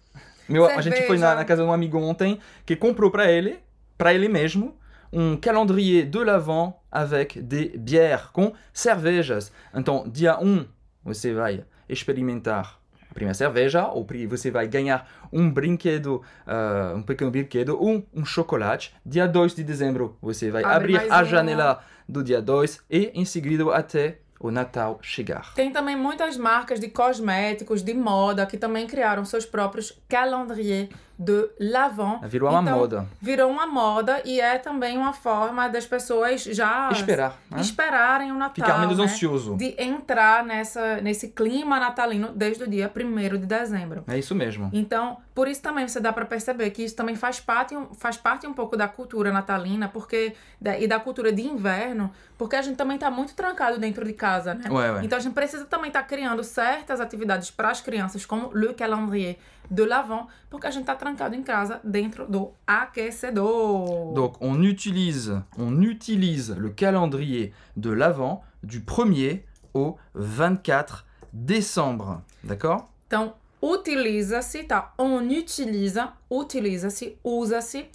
Meu, 0.48 0.66
a 0.66 0.80
gente 0.80 0.98
foi 1.06 1.16
na, 1.18 1.26
Cerveja. 1.28 1.34
na 1.34 1.44
casa 1.44 1.62
de 1.62 1.68
um 1.68 1.72
amigo 1.72 1.98
ontem 1.98 2.38
que 2.64 2.76
comprou 2.76 3.10
para 3.10 3.28
ele, 3.28 3.58
para 3.98 4.14
ele 4.14 4.28
mesmo, 4.28 4.76
um 5.12 5.36
calendrier 5.36 6.06
de 6.08 6.22
l'Avent 6.22 6.74
avec 6.92 7.40
des 7.42 7.70
bières, 7.76 8.30
com 8.32 8.52
cervejas. 8.72 9.50
Então, 9.74 10.04
dia 10.08 10.38
1, 10.38 10.66
você 11.02 11.34
vai 11.34 11.64
experimentar 11.88 12.78
primeira 13.16 13.34
cerveja, 13.34 13.88
ou 13.88 14.06
você 14.28 14.50
vai 14.50 14.68
ganhar 14.68 15.08
um 15.32 15.50
brinquedo, 15.50 16.22
ah, 16.46 16.92
um 16.94 17.02
pequeno 17.02 17.30
brinquedo, 17.30 17.70
ou 17.70 18.06
um 18.14 18.24
chocolate. 18.24 18.94
Dia 19.04 19.26
2 19.26 19.54
de 19.54 19.64
dezembro, 19.64 20.16
você 20.22 20.50
vai 20.50 20.62
Abre 20.62 20.96
abrir 20.96 21.12
a 21.12 21.22
um. 21.22 21.24
janela 21.24 21.80
do 22.08 22.22
dia 22.22 22.40
2 22.40 22.82
e, 22.88 23.10
em 23.14 23.24
seguida, 23.24 23.74
até 23.74 24.18
o 24.38 24.50
Natal 24.50 24.98
chegar. 25.00 25.54
Tem 25.54 25.72
também 25.72 25.96
muitas 25.96 26.36
marcas 26.36 26.78
de 26.78 26.88
cosméticos, 26.88 27.82
de 27.82 27.94
moda, 27.94 28.44
que 28.44 28.58
também 28.58 28.86
criaram 28.86 29.24
seus 29.24 29.46
próprios 29.46 29.98
calendrier 30.08 30.90
de 31.18 31.48
l'Avent. 31.58 32.20
Virou 32.24 32.50
uma 32.50 32.60
Então, 32.62 32.78
moda. 32.78 33.06
Virou 33.20 33.50
uma 33.50 33.66
moda 33.66 34.20
e 34.24 34.40
é 34.40 34.58
também 34.58 34.98
uma 34.98 35.12
forma 35.12 35.68
das 35.68 35.86
pessoas 35.86 36.42
já 36.42 36.90
Esperar, 36.92 37.38
né? 37.50 37.60
esperarem 37.60 38.32
o 38.32 38.34
Natal. 38.34 38.54
Ficar 38.66 38.78
menos 38.78 38.98
né? 38.98 39.04
ansioso. 39.04 39.56
De 39.56 39.74
entrar 39.78 40.44
nessa, 40.44 41.00
nesse 41.00 41.28
clima 41.28 41.80
natalino 41.80 42.32
desde 42.34 42.64
o 42.64 42.68
dia 42.68 42.90
1 42.94 43.38
de 43.38 43.46
dezembro. 43.46 44.04
É 44.06 44.18
isso 44.18 44.34
mesmo. 44.34 44.68
Então, 44.72 45.16
por 45.34 45.48
isso 45.48 45.62
também 45.62 45.86
você 45.88 46.00
dá 46.00 46.12
pra 46.12 46.24
perceber 46.24 46.70
que 46.70 46.82
isso 46.84 46.94
também 46.96 47.16
faz 47.16 47.40
parte, 47.40 47.74
faz 47.98 48.16
parte 48.16 48.46
um 48.46 48.52
pouco 48.52 48.76
da 48.76 48.88
cultura 48.88 49.32
natalina, 49.32 49.88
porque 49.88 50.34
e 50.78 50.86
da 50.86 50.98
cultura 51.00 51.32
de 51.32 51.42
inverno, 51.42 52.10
porque 52.36 52.56
a 52.56 52.62
gente 52.62 52.76
também 52.76 52.98
tá 52.98 53.10
muito 53.10 53.34
trancado 53.34 53.78
dentro 53.78 54.04
de 54.04 54.12
casa, 54.12 54.54
né? 54.54 54.64
Ué, 54.70 54.92
ué. 54.92 55.00
Então 55.04 55.16
a 55.16 55.20
gente 55.20 55.32
precisa 55.34 55.64
também 55.64 55.88
estar 55.88 56.02
criando 56.02 56.42
certas 56.44 57.00
atividades 57.00 57.50
para 57.50 57.70
as 57.70 57.80
crianças, 57.80 58.24
como 58.26 58.50
le 58.54 58.74
calendrier 58.74 59.36
de 59.70 59.82
l'Avent, 59.84 60.26
porque 60.50 60.66
a 60.66 60.70
gente 60.70 60.84
tá 60.84 60.94
trancado 60.94 61.34
em 61.34 61.42
casa 61.42 61.80
dentro 61.82 62.26
do 62.26 62.52
aquecedor. 62.66 64.14
Donc 64.14 64.36
on 64.40 64.60
utilise, 64.62 65.42
on 65.58 65.82
utilise 65.82 66.54
le 66.54 66.70
calendrier 66.70 67.52
de 67.76 67.90
l'Avent 67.90 68.42
du 68.62 68.80
1er 68.80 69.42
au 69.74 69.96
24 70.14 71.04
décembre. 71.32 72.22
D'accord 72.42 72.88
Então, 73.06 73.34
utiliza-se, 73.62 74.64
tá? 74.64 74.92
On 74.98 75.20
utiliza, 75.20 76.12
utiliza-se, 76.30 77.18
usa-se 77.22 77.88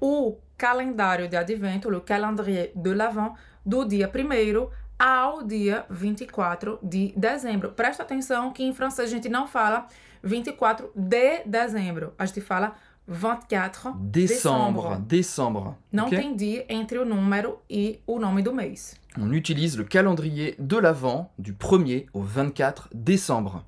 o 0.00 0.36
calendário 0.56 1.28
de 1.28 1.36
advento, 1.36 1.88
o 1.88 2.00
calendrier 2.00 2.72
de 2.74 2.94
l'Avent, 2.94 3.34
do 3.64 3.84
dia 3.84 4.08
1 4.08 4.70
ao 4.98 5.42
dia 5.42 5.84
24 5.90 6.78
de 6.82 7.12
dezembro. 7.16 7.72
Presta 7.72 8.04
atenção 8.04 8.52
que 8.52 8.62
em 8.62 8.72
francês 8.72 9.08
a 9.08 9.10
gente 9.10 9.28
não 9.28 9.48
fala 9.48 9.86
24 10.22 10.90
de 10.94 11.40
dezembro, 11.44 12.12
a 12.18 12.26
gente 12.26 12.40
fala 12.40 12.74
24 13.06 13.92
Décembre. 13.98 14.96
Décembre. 15.00 15.74
Não 15.90 16.06
ok 16.06 16.18
tem 16.18 16.36
dia 16.36 16.64
entre 16.68 16.98
o 16.98 17.04
número 17.04 17.58
e 17.68 18.00
o 18.06 18.18
nome 18.18 18.42
do 18.42 18.54
mês. 18.54 18.94
On 19.18 19.30
utilise 19.32 19.76
le 19.76 19.84
calendrier 19.84 20.54
de 20.58 20.76
l'Avent 20.78 21.30
du 21.38 21.52
1er 21.52 22.06
au 22.12 22.22
24 22.22 22.88
décembre. 22.94 23.62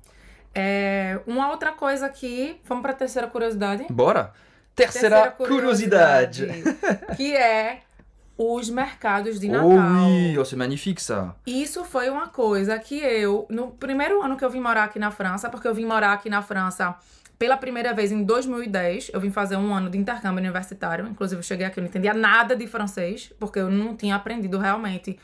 É, 0.53 1.19
uma 1.27 1.51
outra 1.51 1.73
coisa 1.73 2.05
aqui, 2.05 2.57
vamos 2.65 2.81
para 2.81 2.93
a 2.93 2.95
terceira 2.95 3.27
curiosidade. 3.27 3.85
Bora 3.89 4.31
Terceira, 4.73 5.31
curiosidade. 5.31 6.47
que 7.15 7.33
é 7.33 7.81
os 8.37 8.69
mercados 8.69 9.39
de 9.39 9.47
Natal. 9.47 9.69
Oh 9.69 10.07
oui, 10.07 10.37
oh, 10.37 10.43
c'est 10.43 10.57
magnifique 10.57 11.01
ça. 11.01 11.35
Isso 11.45 11.83
foi 11.85 12.09
uma 12.09 12.27
coisa 12.27 12.77
que 12.77 12.99
eu, 12.99 13.45
no 13.49 13.71
primeiro 13.71 14.21
ano 14.21 14.35
que 14.35 14.43
eu 14.43 14.49
vim 14.49 14.59
morar 14.59 14.83
aqui 14.85 14.99
na 14.99 15.11
França, 15.11 15.49
porque 15.49 15.67
eu 15.67 15.73
vim 15.73 15.85
morar 15.85 16.13
aqui 16.13 16.29
na 16.29 16.41
França 16.41 16.95
pela 17.37 17.57
primeira 17.57 17.93
vez 17.93 18.11
em 18.11 18.23
2010, 18.23 19.11
eu 19.13 19.19
vim 19.19 19.29
fazer 19.29 19.57
um 19.57 19.73
ano 19.73 19.89
de 19.89 19.97
intercâmbio 19.97 20.39
universitário. 20.39 21.07
Inclusive, 21.07 21.39
eu 21.39 21.43
cheguei 21.43 21.65
aqui, 21.65 21.79
eu 21.79 21.81
não 21.81 21.89
entendia 21.89 22.13
nada 22.13 22.55
de 22.55 22.65
francês, 22.65 23.31
porque 23.39 23.59
eu 23.59 23.69
não 23.69 23.95
tinha 23.95 24.15
aprendido 24.15 24.57
realmente 24.57 25.19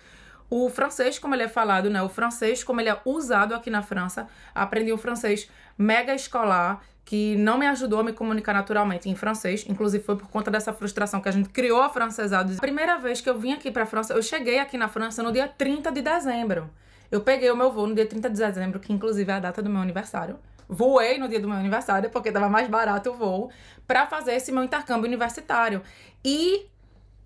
o 0.52 0.70
francês 0.70 1.18
como 1.18 1.34
ele 1.34 1.44
é 1.44 1.48
falado, 1.48 1.90
né? 1.90 2.04
O 2.04 2.10
francês 2.10 2.62
como 2.62 2.82
ele 2.82 2.90
é 2.90 3.00
usado 3.06 3.56
aqui 3.56 3.70
na 3.70 3.82
França. 3.82 4.28
Aprendi 4.54 4.92
o 4.92 4.98
francês 4.98 5.50
mega 5.78 6.14
escolar, 6.14 6.82
que 7.06 7.38
não 7.38 7.58
me 7.58 7.66
ajudou 7.68 8.02
a 8.02 8.04
me 8.04 8.12
comunicar 8.12 8.54
naturalmente 8.54 9.10
em 9.10 9.16
francês. 9.16 9.66
Inclusive, 9.66 10.04
foi 10.04 10.18
por 10.18 10.28
conta 10.28 10.52
dessa 10.52 10.74
frustração 10.74 11.22
que 11.22 11.30
a 11.30 11.32
gente 11.32 11.48
criou 11.48 11.82
a 11.82 11.88
francesado. 11.88 12.54
A 12.54 12.60
primeira 12.60 12.98
vez 12.98 13.22
que 13.22 13.30
eu 13.30 13.40
vim 13.40 13.54
aqui 13.54 13.72
pra 13.72 13.86
França, 13.86 14.14
eu 14.14 14.22
cheguei 14.22 14.60
aqui 14.60 14.78
na 14.78 14.90
França 14.90 15.24
no 15.24 15.32
dia 15.32 15.48
30 15.48 15.90
de 15.90 16.02
dezembro. 16.02 16.70
Eu 17.10 17.22
peguei 17.22 17.50
o 17.50 17.56
meu 17.56 17.72
voo 17.72 17.88
no 17.88 17.96
dia 17.96 18.06
30 18.06 18.30
de 18.30 18.36
dezembro, 18.38 18.78
que 18.82 18.92
inclusive 18.92 19.32
é 19.32 19.36
a 19.36 19.40
data 19.40 19.62
do 19.62 19.70
meu 19.70 19.82
aniversário. 19.82 20.38
Voei 20.68 21.18
no 21.18 21.30
dia 21.30 21.40
do 21.40 21.48
meu 21.48 21.58
aniversário, 21.58 22.10
porque 22.10 22.30
tava 22.30 22.50
mais 22.50 22.68
barato 22.68 23.12
o 23.12 23.14
voo, 23.14 23.50
pra 23.88 24.06
fazer 24.06 24.34
esse 24.34 24.52
meu 24.52 24.66
intercâmbio 24.66 25.08
universitário. 25.08 25.82
E 26.26 26.66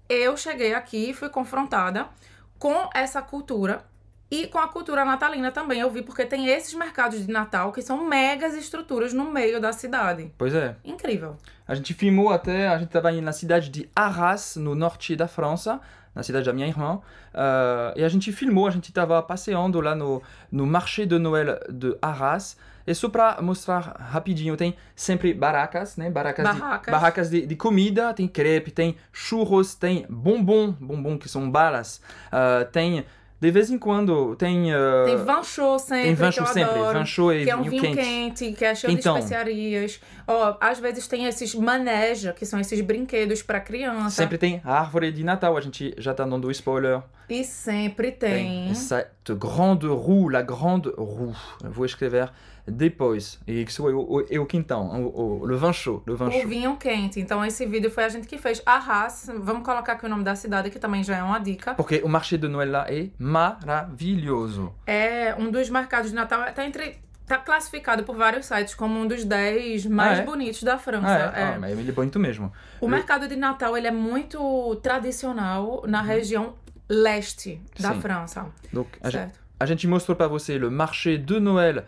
eu 0.07 0.37
cheguei 0.37 0.75
aqui 0.75 1.11
fui 1.11 1.29
confrontada 1.29 2.07
com 2.57 2.89
essa 2.93 3.21
cultura 3.21 3.83
E 4.29 4.47
com 4.47 4.57
a 4.57 4.67
cultura 4.67 5.05
natalina 5.05 5.51
também 5.51 5.79
eu 5.79 5.89
vi, 5.89 6.01
porque 6.01 6.25
tem 6.25 6.47
esses 6.47 6.73
mercados 6.73 7.25
de 7.25 7.31
Natal 7.31 7.71
que 7.71 7.81
são 7.81 8.05
megas 8.05 8.55
estruturas 8.55 9.13
no 9.13 9.31
meio 9.31 9.61
da 9.61 9.71
cidade. 9.71 10.31
Pois 10.37 10.53
é. 10.53 10.75
Incrível. 10.83 11.37
A 11.67 11.75
gente 11.75 11.93
filmou 11.93 12.31
até, 12.31 12.67
a 12.67 12.77
gente 12.77 12.87
estava 12.87 13.11
na 13.11 13.31
cidade 13.31 13.69
de 13.69 13.89
Arras, 13.95 14.55
no 14.55 14.73
norte 14.73 15.15
da 15.15 15.27
França, 15.27 15.79
na 16.13 16.23
cidade 16.23 16.45
da 16.45 16.53
minha 16.53 16.67
irmã, 16.67 16.95
uh, 16.95 17.93
e 17.95 18.03
a 18.03 18.09
gente 18.09 18.31
filmou, 18.31 18.67
a 18.67 18.71
gente 18.71 18.89
estava 18.89 19.21
passeando 19.21 19.79
lá 19.79 19.93
no, 19.93 20.23
no 20.51 20.65
marché 20.65 21.05
de 21.05 21.19
Noël 21.19 21.59
de 21.69 21.95
Arras, 22.01 22.57
e 22.85 22.93
só 22.93 23.09
para 23.09 23.41
mostrar 23.41 23.79
rapidinho, 23.99 24.55
tem 24.55 24.75
sempre 24.95 25.33
barracas, 25.33 25.97
né? 25.97 26.09
Barracas, 26.09 26.43
Barracas. 26.43 26.85
De, 26.85 26.91
barracas 26.91 27.29
de, 27.29 27.45
de 27.45 27.55
comida, 27.55 28.13
tem 28.13 28.27
crepe, 28.27 28.71
tem 28.71 28.95
churros, 29.11 29.75
tem 29.75 30.05
bombom, 30.09 30.71
bombom 30.71 31.17
que 31.17 31.27
são 31.29 31.49
balas, 31.49 32.01
uh, 32.27 32.65
tem 32.71 33.05
de 33.39 33.51
vez 33.51 33.69
em 33.69 33.77
quando 33.77 34.35
tem. 34.37 34.73
Uh, 34.73 35.05
Tem 35.05 35.17
vin 35.17 35.43
chaud 35.43 35.79
sempre, 35.81 36.15
tem 36.15 36.31
chaud 36.31 36.49
sempre, 36.53 36.71
adoro. 36.79 36.99
vin 36.99 37.05
chaud 37.05 37.35
e 37.37 37.43
que 37.43 37.49
é 37.51 37.55
um 37.55 37.63
vinho 37.63 37.81
quente. 37.81 37.95
quente. 37.97 38.51
que 38.53 38.65
é 38.65 38.73
cheio 38.73 38.93
Então. 38.93 39.13
de 39.13 39.19
especiarias. 39.19 39.99
Ó, 40.25 40.55
às 40.59 40.79
vezes 40.79 41.05
tem 41.07 41.25
esses 41.25 41.53
maneja, 41.53 42.31
que 42.31 42.45
são 42.45 42.59
esses 42.59 42.79
brinquedos 42.81 43.43
pra 43.43 43.59
criança. 43.59 44.09
Sempre 44.15 44.37
tem 44.37 44.61
a 44.63 44.79
árvore 44.79 45.11
de 45.11 45.23
Natal, 45.23 45.55
a 45.57 45.61
gente 45.61 45.93
já 45.97 46.13
tá 46.13 46.23
dando 46.25 46.49
spoiler. 46.49 47.01
E 47.29 47.43
sempre 47.43 48.11
tem. 48.11 48.73
Cette 48.73 49.09
grande 49.33 49.87
roue, 49.87 50.29
la 50.31 50.41
grande 50.41 50.89
roue. 50.97 51.33
Vou 51.63 51.85
escrever 51.85 52.29
depois. 52.67 53.39
E 53.47 53.61
isso 53.63 53.87
é 53.87 53.93
o, 53.93 53.99
o, 53.99 54.25
é 54.29 54.39
o 54.39 54.45
quintão, 54.45 54.87
o, 55.05 55.41
o, 55.41 55.45
le 55.45 55.55
vin 55.55 55.71
chaud, 55.73 56.01
le 56.07 56.15
vin 56.15 56.43
O 56.43 56.47
vinho 56.47 56.77
quente. 56.77 57.19
Então, 57.19 57.45
esse 57.45 57.65
vídeo 57.65 57.91
foi 57.91 58.03
a 58.03 58.09
gente 58.09 58.27
que 58.27 58.37
fez. 58.37 58.61
Arras. 58.65 59.29
Vamos 59.39 59.63
colocar 59.63 59.93
aqui 59.93 60.05
o 60.05 60.09
nome 60.09 60.23
da 60.23 60.35
cidade, 60.35 60.69
que 60.69 60.79
também 60.79 61.03
já 61.03 61.17
é 61.17 61.23
uma 61.23 61.39
dica. 61.39 61.73
Porque 61.75 62.01
o 62.03 62.09
marché 62.09 62.37
de 62.37 62.47
Noël 62.47 62.71
lá 62.71 62.85
é 62.89 63.09
maravilhoso. 63.19 64.73
É 64.85 65.35
um 65.37 65.49
dos 65.51 65.69
mercados 65.69 66.09
de 66.09 66.15
Natal. 66.15 66.41
Tá 66.53 66.65
entre. 66.65 67.03
Tá 67.27 67.39
classificado 67.39 68.03
por 68.03 68.15
vários 68.15 68.45
sites 68.45 68.75
como 68.75 68.99
um 68.99 69.07
dos 69.07 69.23
10 69.23 69.87
mais 69.87 70.19
Ah, 70.19 70.21
é? 70.21 70.25
bonitos 70.25 70.61
da 70.61 70.77
França. 70.77 71.07
Ah, 71.07 71.39
é? 71.39 71.41
É. 71.41 71.55
Ah, 71.55 71.57
mas 71.59 71.71
ele 71.71 71.89
é 71.89 71.91
bonito 71.91 72.19
mesmo. 72.19 72.53
O 72.79 72.87
mercado 72.87 73.27
de 73.27 73.35
Natal 73.35 73.75
ele 73.75 73.87
é 73.87 73.91
muito 73.91 74.75
tradicional 74.83 75.83
na 75.87 76.03
região 76.03 76.53
leste 76.89 77.61
da 77.79 77.93
Sim. 77.93 78.01
França. 78.01 78.45
Donc, 78.71 78.87
Certo? 79.09 79.39
a 79.59 79.65
gente 79.65 79.87
mostrou 79.87 80.15
para 80.15 80.27
você 80.27 80.57
le 80.57 80.69
marché 80.69 81.17
de 81.17 81.39
Noël 81.39 81.85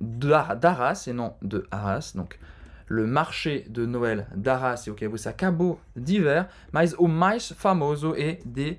d'Ar- 0.00 0.56
d'Arras 0.56 1.06
et 1.06 1.12
non 1.12 1.34
de 1.42 1.66
Arras. 1.70 2.12
Donc, 2.14 2.38
le 2.88 3.06
marché 3.06 3.64
de 3.68 3.86
Noël 3.86 4.26
d'Arras, 4.34 4.88
ok, 4.88 5.06
você 5.08 5.28
acabou 5.28 5.78
de 5.96 6.20
ver, 6.20 6.48
mas 6.72 6.94
o 6.98 7.06
mais 7.08 7.52
famoso 7.56 8.14
é 8.16 8.38
de 8.44 8.76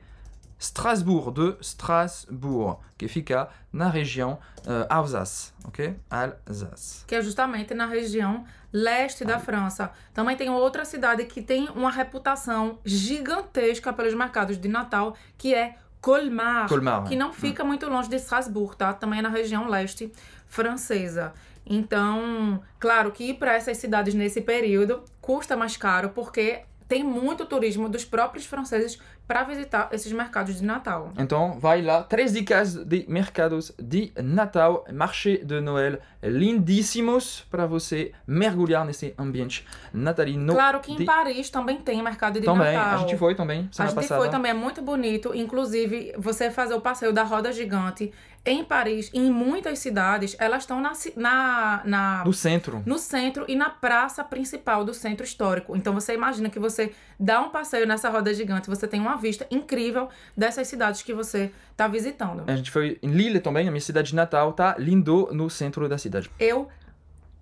Strasbourg, 0.59 1.31
de 1.33 1.55
Strasbourg, 1.61 2.79
que 2.97 3.07
fica 3.07 3.49
na 3.71 3.89
região 3.89 4.33
uh, 4.67 4.85
Alsace, 4.89 5.51
ok? 5.65 5.95
Alsace. 6.09 7.05
Que 7.05 7.15
é 7.15 7.21
justamente 7.21 7.73
na 7.73 7.85
região 7.85 8.45
leste 8.73 9.23
da 9.23 9.37
França. 9.39 9.91
Também 10.13 10.35
tem 10.35 10.49
outra 10.49 10.83
cidade 10.83 11.25
que 11.25 11.41
tem 11.41 11.69
uma 11.69 11.91
reputação 11.91 12.79
gigantesca 12.83 13.93
pelos 13.93 14.15
mercados 14.15 14.57
de 14.57 14.67
Natal, 14.67 15.15
que 15.37 15.53
é 15.53 15.75
Colmar. 16.01 16.67
Colmar, 16.67 17.03
que 17.05 17.15
né? 17.15 17.23
não 17.23 17.31
fica 17.31 17.63
muito 17.63 17.87
longe 17.87 18.09
de 18.09 18.17
Strasbourg, 18.17 18.75
tá? 18.75 18.91
Também 18.91 19.19
é 19.19 19.21
na 19.21 19.29
região 19.29 19.69
leste 19.69 20.11
francesa. 20.47 21.33
Então, 21.65 22.61
claro 22.77 23.11
que 23.11 23.29
ir 23.29 23.35
para 23.35 23.53
essas 23.53 23.77
cidades 23.77 24.13
nesse 24.13 24.41
período 24.41 25.03
custa 25.21 25.55
mais 25.55 25.77
caro, 25.77 26.09
porque 26.09 26.63
tem 26.89 27.03
muito 27.03 27.45
turismo 27.45 27.87
dos 27.87 28.03
próprios 28.03 28.45
franceses 28.45 28.99
para 29.27 29.43
visitar 29.43 29.89
esses 29.91 30.11
mercados 30.11 30.57
de 30.59 30.65
Natal. 30.65 31.11
Então, 31.17 31.57
vai 31.59 31.81
lá, 31.81 32.03
três 32.03 32.33
dicas 32.33 32.75
de 32.75 33.05
mercados 33.07 33.71
de 33.79 34.11
Natal, 34.21 34.85
marché 34.93 35.37
de 35.37 35.61
Noël 35.61 35.97
lindíssimos 36.21 37.45
para 37.49 37.65
você 37.65 38.11
mergulhar 38.27 38.85
nesse 38.85 39.13
ambiente 39.17 39.65
natalino. 39.93 40.53
claro 40.53 40.79
que 40.79 40.91
em 40.91 40.97
de... 40.97 41.05
Paris 41.05 41.49
também 41.49 41.77
tem 41.77 42.01
mercado 42.03 42.39
de 42.39 42.45
Também, 42.45 42.73
Natal. 42.75 42.93
a 42.93 42.97
gente 42.97 43.17
foi 43.17 43.35
também, 43.35 43.69
A 43.77 43.85
gente 43.85 43.95
passada. 43.95 44.21
foi 44.21 44.29
também, 44.29 44.51
é 44.51 44.53
muito 44.53 44.81
bonito. 44.81 45.33
Inclusive, 45.35 46.13
você 46.17 46.51
fazer 46.51 46.73
o 46.73 46.81
passeio 46.81 47.11
da 47.13 47.23
roda 47.23 47.51
gigante 47.51 48.11
em 48.45 48.61
Paris, 48.63 49.09
em 49.13 49.31
muitas 49.31 49.79
cidades, 49.79 50.35
elas 50.37 50.63
estão 50.63 50.81
na, 50.81 50.91
na, 51.15 51.81
na, 51.85 52.23
No 52.25 52.33
centro. 52.33 52.83
no 52.85 52.97
centro 52.97 53.45
e 53.47 53.55
na 53.55 53.69
praça 53.69 54.21
principal 54.21 54.83
do 54.83 54.93
centro 54.93 55.23
histórico. 55.23 55.77
Então 55.77 55.93
você 55.93 56.13
imagina 56.13 56.49
que 56.49 56.59
você 56.59 56.91
dá 57.17 57.39
um 57.39 57.49
passeio 57.49 57.87
nessa 57.87 58.09
roda 58.09 58.33
gigante, 58.33 58.69
você 58.69 58.85
tem 58.85 58.99
uma 58.99 59.12
vista 59.15 59.45
incrível 59.51 60.09
dessas 60.35 60.67
cidades 60.67 61.01
que 61.01 61.13
você 61.13 61.51
está 61.71 61.87
visitando. 61.87 62.43
A 62.47 62.55
gente 62.55 62.71
foi 62.71 62.97
em 63.01 63.09
Lille 63.11 63.39
também, 63.39 63.67
a 63.67 63.71
minha 63.71 63.81
cidade 63.81 64.09
de 64.09 64.15
Natal, 64.15 64.53
tá 64.53 64.75
lindo 64.77 65.29
no 65.31 65.49
centro 65.49 65.87
da 65.89 65.97
cidade. 65.97 66.29
Eu 66.39 66.67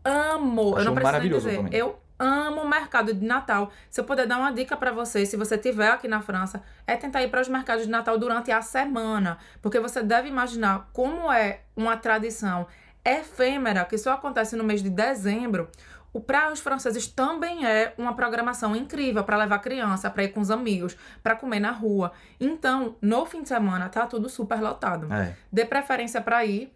amo, 0.04 0.72
eu 0.72 0.78
Achou 0.78 0.86
não 0.86 0.96
preciso 0.96 1.30
dizer, 1.30 1.58
também. 1.58 1.74
eu 1.74 2.00
amo 2.18 2.62
o 2.62 2.70
mercado 2.70 3.14
de 3.14 3.26
Natal. 3.26 3.72
Se 3.90 4.00
eu 4.00 4.06
puder 4.06 4.28
dar 4.28 4.38
uma 4.38 4.52
dica 4.52 4.78
pra 4.78 4.92
você, 4.92 5.26
se 5.26 5.36
você 5.36 5.56
estiver 5.56 5.90
aqui 5.90 6.08
na 6.08 6.22
França, 6.22 6.62
é 6.86 6.96
tentar 6.96 7.24
ir 7.24 7.30
para 7.30 7.42
os 7.42 7.48
mercados 7.48 7.86
de 7.86 7.90
Natal 7.90 8.18
durante 8.18 8.52
a 8.52 8.62
semana, 8.62 9.38
porque 9.62 9.80
você 9.80 10.04
deve 10.04 10.28
imaginar 10.28 10.90
como 10.94 11.32
é 11.32 11.62
uma 11.76 11.98
tradição 11.98 12.68
efêmera 13.04 13.84
que 13.86 13.98
só 13.98 14.14
acontece 14.14 14.56
no 14.56 14.64
mês 14.64 14.84
de 14.84 14.90
dezembro. 14.90 15.68
O 16.14 16.20
para 16.20 16.52
os 16.52 16.60
franceses 16.60 17.08
também 17.08 17.66
é 17.66 17.94
uma 17.98 18.14
programação 18.14 18.76
incrível 18.76 19.24
para 19.24 19.38
levar 19.38 19.60
criança, 19.60 20.10
para 20.10 20.24
ir 20.24 20.30
com 20.30 20.42
os 20.42 20.52
amigos, 20.52 20.98
para 21.24 21.36
comer 21.36 21.60
na 21.60 21.72
rua. 21.72 22.12
Então, 22.40 22.96
no 23.02 23.26
fim 23.26 23.42
de 23.44 23.48
semana 23.48 23.88
tá 23.88 24.06
tudo 24.06 24.28
super 24.28 24.60
lotado. 24.62 25.12
É. 25.14 25.34
Dê 25.52 25.64
preferência 25.66 26.20
para 26.20 26.46
ir 26.46 26.72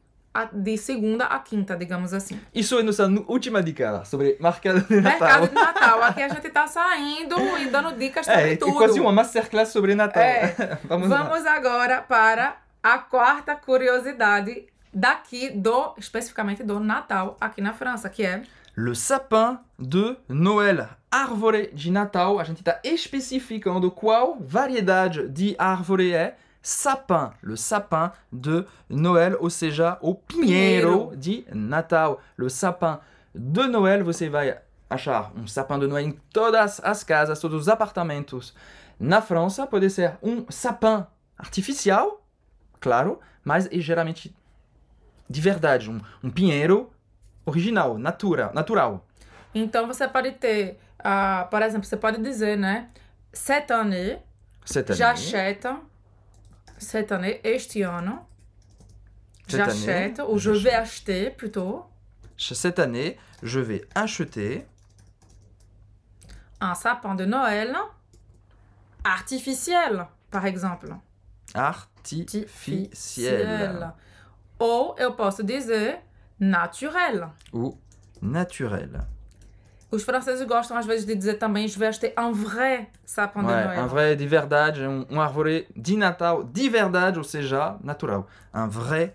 de 0.51 0.77
segunda 0.77 1.25
a 1.25 1.39
quinta, 1.39 1.75
digamos 1.75 2.13
assim. 2.13 2.39
Isso 2.53 2.77
é 2.77 2.83
nossa 2.83 3.07
última 3.27 3.63
dica 3.63 4.03
sobre 4.03 4.37
mercado 4.39 4.81
de 4.81 4.99
Natal. 5.01 5.19
Mercado 5.19 5.47
de 5.47 5.53
Natal. 5.55 6.03
Aqui 6.03 6.21
a 6.23 6.29
gente 6.29 6.49
tá 6.49 6.67
saindo 6.67 7.35
e 7.57 7.67
dando 7.67 7.93
dicas 7.93 8.25
sobre 8.25 8.41
É, 8.41 8.53
é 8.53 8.55
tudo. 8.57 8.73
quase 8.73 8.99
uma 8.99 9.11
masterclass 9.11 9.69
sobre 9.69 9.95
Natal. 9.95 10.21
É. 10.23 10.77
Vamos. 10.83 11.07
Vamos 11.07 11.45
agora 11.45 12.01
para 12.01 12.57
a 12.83 12.97
quarta 12.97 13.55
curiosidade 13.55 14.65
daqui 14.93 15.49
do, 15.49 15.93
especificamente 15.97 16.63
do 16.63 16.79
Natal 16.79 17.37
aqui 17.39 17.61
na 17.61 17.73
França, 17.73 18.09
que 18.09 18.25
é 18.25 18.43
Le 18.75 18.93
sapin 18.93 19.61
de 19.79 20.17
Noël. 20.27 20.89
Árvore 21.09 21.69
de 21.73 21.89
Natal. 21.89 22.39
A 22.39 22.43
gente 22.43 22.59
está 22.59 22.79
especificando 22.83 23.89
qual 23.89 24.38
variedade 24.39 25.29
de 25.29 25.55
árvore 25.57 26.13
é. 26.13 26.38
Sapin, 26.61 27.31
le 27.43 27.55
sapin 27.55 28.11
de 28.33 28.65
Noël, 28.89 29.38
ou 29.39 29.51
seja, 29.51 29.99
o 30.01 30.15
pinheiro 30.15 31.15
de 31.15 31.45
Natal. 31.53 32.19
Le 32.35 32.49
sapin 32.49 32.99
de 33.35 33.67
Noël, 33.67 34.03
você 34.03 34.29
vai 34.29 34.59
achar 34.89 35.31
um 35.38 35.45
sapin 35.47 35.77
de 35.77 35.85
Noël 35.85 36.07
em 36.07 36.19
todas 36.33 36.81
as 36.83 37.03
casas, 37.03 37.39
todos 37.39 37.61
os 37.61 37.69
apartamentos 37.69 38.53
na 38.99 39.21
França. 39.21 39.67
Pode 39.67 39.89
ser 39.91 40.17
um 40.23 40.45
sapin 40.49 41.05
artificial, 41.38 42.25
claro, 42.79 43.19
mas 43.43 43.67
é 43.67 43.79
geralmente 43.79 44.35
de 45.29 45.41
verdade, 45.41 45.89
um, 45.89 45.99
um 46.23 46.29
pinheiro 46.29 46.91
original, 47.45 47.97
natura, 47.97 48.51
natural. 48.53 49.05
Então 49.53 49.88
você 49.88 50.08
pode 50.08 50.31
ter, 50.34 50.77
ah, 50.99 51.47
por 51.49 51.62
exemplo, 51.62 51.86
você 51.88 51.97
pode 51.97 52.21
dizer, 52.21 52.58
né? 52.58 52.89
Cette 53.34 53.71
année, 53.71 54.19
Cette 54.65 54.91
année, 54.91 54.97
j'achète. 54.97 55.67
Cette 56.77 57.12
année, 57.12 57.39
este 57.43 57.84
ano. 57.84 58.25
J'achète, 59.47 60.19
ou 60.27 60.38
je 60.39 60.51
vais 60.51 60.73
acheter 60.73 61.29
plutôt, 61.29 61.86
cette 62.38 62.79
année, 62.79 63.17
je 63.43 63.60
vais 63.60 63.88
acheter 63.93 64.65
un 66.60 66.73
sapin 66.73 67.13
de 67.15 67.25
Noël 67.25 67.77
artificiel, 69.03 70.08
par 70.31 70.45
exemple. 70.47 70.95
artificiel 71.53 73.93
Ou 74.60 74.95
eu 74.97 75.12
posso 75.12 75.43
dizer 75.43 75.99
naturel. 76.39 77.31
ou 77.51 77.77
naturel. 78.21 78.89
Os 79.91 80.03
franceses 80.03 80.45
gostam 80.45 80.75
às 80.77 80.85
vezes 80.85 81.05
de 81.05 81.15
dizer 81.15 81.35
também 81.35 81.67
je 81.67 81.77
vais 81.79 81.87
acheter 81.87 82.13
un 82.17 82.31
vrai 82.31 82.89
sapin 83.05 83.41
de 83.41 83.47
Noël. 83.47 83.79
un 83.79 83.87
vrai 83.87 84.15
de 84.15 84.25
verdade, 84.27 84.81
um, 84.85 85.05
um 85.09 85.21
árvore 85.21 85.67
de 85.75 85.95
Natal 85.95 86.43
de 86.43 86.67
verdade, 86.69 87.17
ou 87.17 87.23
seja, 87.23 87.77
natural. 87.83 88.27
Un 88.53 88.67
vrai 88.67 89.13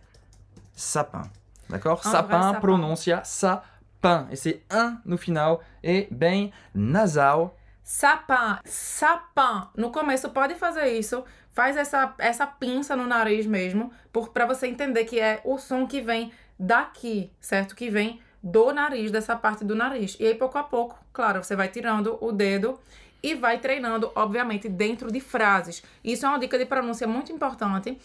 sapin. 0.75 1.23
D'accord 1.69 2.03
Sapin, 2.03 2.43
sapin. 2.43 2.61
pronúncia 2.61 3.23
sapin. 3.25 4.27
E 4.31 4.37
c'est 4.37 4.63
un 4.73 4.99
no 5.05 5.19
final 5.19 5.61
é 5.83 6.07
bem 6.11 6.53
nasal. 6.75 7.55
Sapin, 7.83 8.59
sapin. 8.65 9.69
No 9.77 9.91
começo 9.91 10.31
pode 10.31 10.55
fazer 10.55 10.87
isso. 10.99 11.23
Faz 11.53 11.77
essa, 11.77 12.15
essa 12.19 12.47
pinça 12.47 12.95
no 12.97 13.07
nariz 13.07 13.45
mesmo, 13.45 13.93
para 14.33 14.47
você 14.47 14.69
entender 14.69 15.05
que 15.05 15.19
é 15.21 15.41
o 15.45 15.59
som 15.59 15.85
que 15.87 16.01
vem 16.01 16.33
daqui, 16.61 17.31
certo? 17.41 17.75
Que 17.75 17.89
vem 17.89 18.21
do 18.43 18.73
nariz, 18.73 19.11
dessa 19.11 19.35
parte 19.35 19.65
do 19.65 19.75
nariz. 19.75 20.17
E 20.21 20.27
aí, 20.27 20.35
pouco 20.35 20.59
a 20.59 20.63
pouco, 20.63 20.99
claro, 21.13 21.43
você 21.43 21.57
vai 21.57 21.69
tirando 21.69 22.19
o 22.21 22.31
dedo 22.31 22.79
e 23.23 23.35
vai 23.35 23.59
treinando, 23.59 24.13
obviamente, 24.15 24.69
dentro 24.69 25.11
de 25.11 25.21
frases. 25.21 25.83
Isso 26.05 26.25
é 26.25 26.29
uma 26.29 26.39
dica 26.39 26.59
de 26.59 26.67
pronúncia 26.67 27.07
muito 27.07 27.33
importante. 27.33 27.99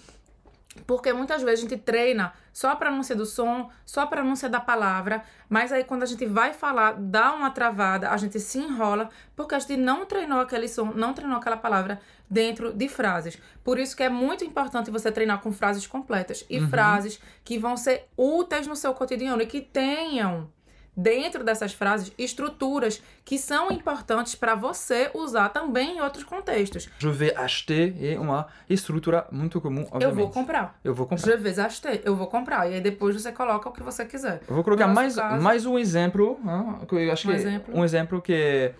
Porque 0.85 1.11
muitas 1.13 1.41
vezes 1.41 1.65
a 1.65 1.69
gente 1.69 1.81
treina 1.81 2.33
só 2.51 2.69
a 2.69 2.75
pronúncia 2.75 3.15
do 3.15 3.25
som, 3.25 3.69
só 3.85 4.01
a 4.01 4.07
pronúncia 4.07 4.49
da 4.49 4.59
palavra, 4.59 5.23
mas 5.49 5.71
aí 5.71 5.83
quando 5.83 6.03
a 6.03 6.05
gente 6.05 6.25
vai 6.25 6.53
falar, 6.53 6.93
dá 6.93 7.33
uma 7.33 7.49
travada, 7.49 8.09
a 8.09 8.17
gente 8.17 8.39
se 8.39 8.59
enrola, 8.59 9.09
porque 9.35 9.55
a 9.55 9.59
gente 9.59 9.77
não 9.77 10.05
treinou 10.05 10.39
aquele 10.39 10.67
som, 10.67 10.85
não 10.93 11.13
treinou 11.13 11.37
aquela 11.37 11.57
palavra 11.57 11.99
dentro 12.29 12.73
de 12.73 12.87
frases. 12.87 13.37
Por 13.63 13.79
isso 13.79 13.95
que 13.95 14.03
é 14.03 14.09
muito 14.09 14.43
importante 14.43 14.91
você 14.91 15.11
treinar 15.11 15.41
com 15.41 15.51
frases 15.51 15.87
completas 15.87 16.45
e 16.49 16.59
frases 16.61 17.19
que 17.43 17.57
vão 17.57 17.77
ser 17.77 18.07
úteis 18.17 18.67
no 18.67 18.75
seu 18.75 18.93
cotidiano 18.93 19.41
e 19.41 19.45
que 19.45 19.61
tenham 19.61 20.49
dentro 20.97 21.43
dessas 21.43 21.73
frases 21.73 22.11
estruturas 22.17 23.01
que 23.25 23.37
são 23.37 23.71
importantes 23.71 24.33
para 24.35 24.55
você 24.55 25.09
usar 25.13 25.49
também 25.49 25.97
em 25.97 26.01
outros 26.01 26.23
contextos. 26.23 26.87
Je 26.99 27.09
vais 27.09 27.35
acheter 27.35 27.95
é 28.01 28.19
uma 28.19 28.47
estrutura 28.69 29.27
muito 29.31 29.59
comum, 29.59 29.81
obviamente. 29.91 30.03
Eu 30.03 30.15
vou 30.15 30.29
comprar. 30.29 30.79
Eu 30.83 30.93
vou 30.95 31.05
comprar. 31.05 31.31
Je 31.31 31.37
vais 31.37 31.59
acheter. 31.59 32.01
Eu 32.05 32.15
vou 32.15 32.27
comprar. 32.27 32.69
E 32.69 32.75
aí 32.75 32.81
depois 32.81 33.21
você 33.21 33.31
coloca 33.31 33.67
o 33.67 33.71
que 33.73 33.83
você 33.83 34.05
quiser. 34.05 34.41
Eu 34.47 34.55
vou 34.55 34.63
colocar 34.63 34.87
No 34.87 34.93
mais, 34.93 35.15
caso- 35.15 35.43
mais 35.43 35.65
um 35.65 35.77
exemplo, 35.77 36.39
né, 36.43 36.79
que 36.87 36.95
eu 36.95 37.11
acho 37.11 37.27
Um 37.27 37.31
que 37.31 37.37
exemplo. 37.37 37.77
um 37.77 37.83
exemplo 37.83 38.21
que 38.21 38.71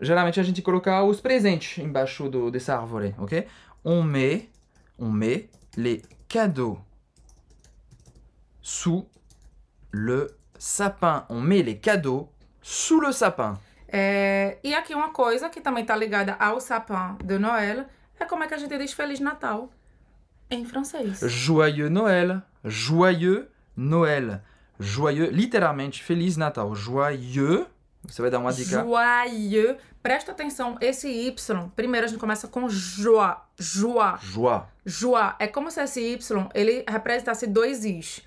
geralmente 0.00 0.40
a 0.40 0.42
gente 0.42 0.62
coloca 0.62 1.02
os 1.02 1.20
presentes 1.20 1.78
embaixo 1.78 2.28
do, 2.28 2.50
dessa 2.50 2.76
árvore, 2.76 3.14
ok? 3.18 3.46
On 3.84 4.02
met, 4.02 4.48
on 4.98 5.10
met 5.10 5.48
les 5.76 6.02
cadeaux 6.28 6.78
sous 8.60 9.04
le 9.92 10.28
sapin. 10.62 11.26
On 11.28 11.40
met 11.40 11.62
les 11.62 11.76
cadeaux 11.76 12.28
sous 12.62 13.00
le 13.00 13.10
sapin. 13.10 13.58
É, 13.88 14.58
e 14.62 14.72
aqui 14.74 14.94
uma 14.94 15.10
coisa 15.10 15.50
que 15.50 15.60
também 15.60 15.84
tá 15.84 15.96
ligada 15.96 16.34
ao 16.38 16.60
sapin 16.60 17.16
de 17.22 17.36
Noël 17.38 17.84
é 18.18 18.24
como 18.24 18.44
é 18.44 18.46
que 18.46 18.54
a 18.54 18.56
gente 18.56 18.78
diz 18.78 18.92
Feliz 18.92 19.18
Natal 19.18 19.68
em 20.50 20.64
francês. 20.64 21.20
Joyeux 21.20 21.90
Noël, 21.90 22.42
joyeux 22.64 23.48
Noël, 23.76 24.40
joyeux, 24.78 25.30
literalmente, 25.30 26.02
Feliz 26.02 26.36
Natal, 26.36 26.72
joyeux. 26.74 27.66
Você 28.04 28.22
vai 28.22 28.30
dar 28.30 28.38
uma 28.38 28.52
dica. 28.52 28.84
Joyeux. 28.84 29.76
Presta 30.00 30.32
atenção, 30.32 30.76
esse 30.80 31.08
Y, 31.08 31.70
primeiro 31.76 32.06
a 32.06 32.08
gente 32.08 32.18
começa 32.18 32.46
com 32.48 32.68
joie. 32.68 33.36
Joie. 33.58 34.18
Joie. 34.20 34.62
Joie. 34.84 35.34
É 35.38 35.46
como 35.46 35.70
se 35.70 35.80
esse 35.80 36.00
Y, 36.00 36.48
ele 36.54 36.84
representasse 36.88 37.46
dois 37.46 37.84
Is. 37.84 38.22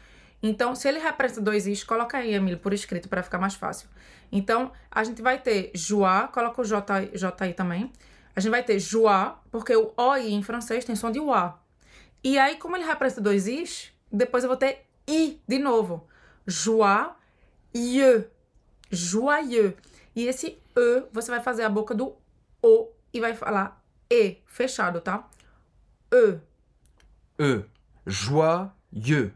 Então, 0.48 0.76
se 0.76 0.88
ele 0.88 1.00
representa 1.00 1.42
dois 1.42 1.66
Is, 1.66 1.84
coloca 1.84 2.20
aí, 2.20 2.36
Emílio, 2.36 2.60
por 2.60 2.72
escrito, 2.72 3.10
para 3.10 3.24
ficar 3.24 3.40
mais 3.40 3.56
fácil. 3.56 3.90
Então, 4.32 4.72
a 4.92 5.04
gente 5.04 5.20
vai 5.20 5.40
ter 5.40 5.72
joie, 5.74 6.28
coloca 6.32 6.62
o 6.62 6.64
J, 6.64 7.10
J 7.16 7.44
aí 7.44 7.54
também. 7.56 7.92
A 8.36 8.40
gente 8.40 8.52
vai 8.52 8.62
ter 8.62 8.78
joie, 8.78 9.34
porque 9.50 9.76
o 9.76 9.92
OI 9.98 10.32
em 10.32 10.44
francês 10.44 10.86
tem 10.86 10.96
som 10.96 11.12
de 11.12 11.20
UA. 11.20 11.60
E 12.24 12.38
aí, 12.38 12.58
como 12.58 12.78
ele 12.78 12.86
representa 12.86 13.22
dois 13.22 13.48
Is, 13.48 13.92
depois 14.12 14.44
eu 14.44 14.48
vou 14.48 14.56
ter 14.56 14.86
I 15.08 15.42
de 15.48 15.58
novo. 15.58 16.08
Joyeux. 16.46 18.28
Joyeux. 18.92 19.74
E 20.16 20.28
esse 20.28 20.60
E, 20.78 21.04
você 21.12 21.32
vai 21.32 21.42
fazer 21.42 21.64
a 21.64 21.70
boca 21.70 21.96
do 21.96 22.16
O 22.62 22.90
e 23.12 23.20
vai 23.20 23.34
falar 23.34 23.84
E, 24.12 24.38
fechado, 24.46 25.02
tá? 25.02 25.28
E. 26.14 26.38
E. 27.40 27.66
Joyeux. 28.06 29.32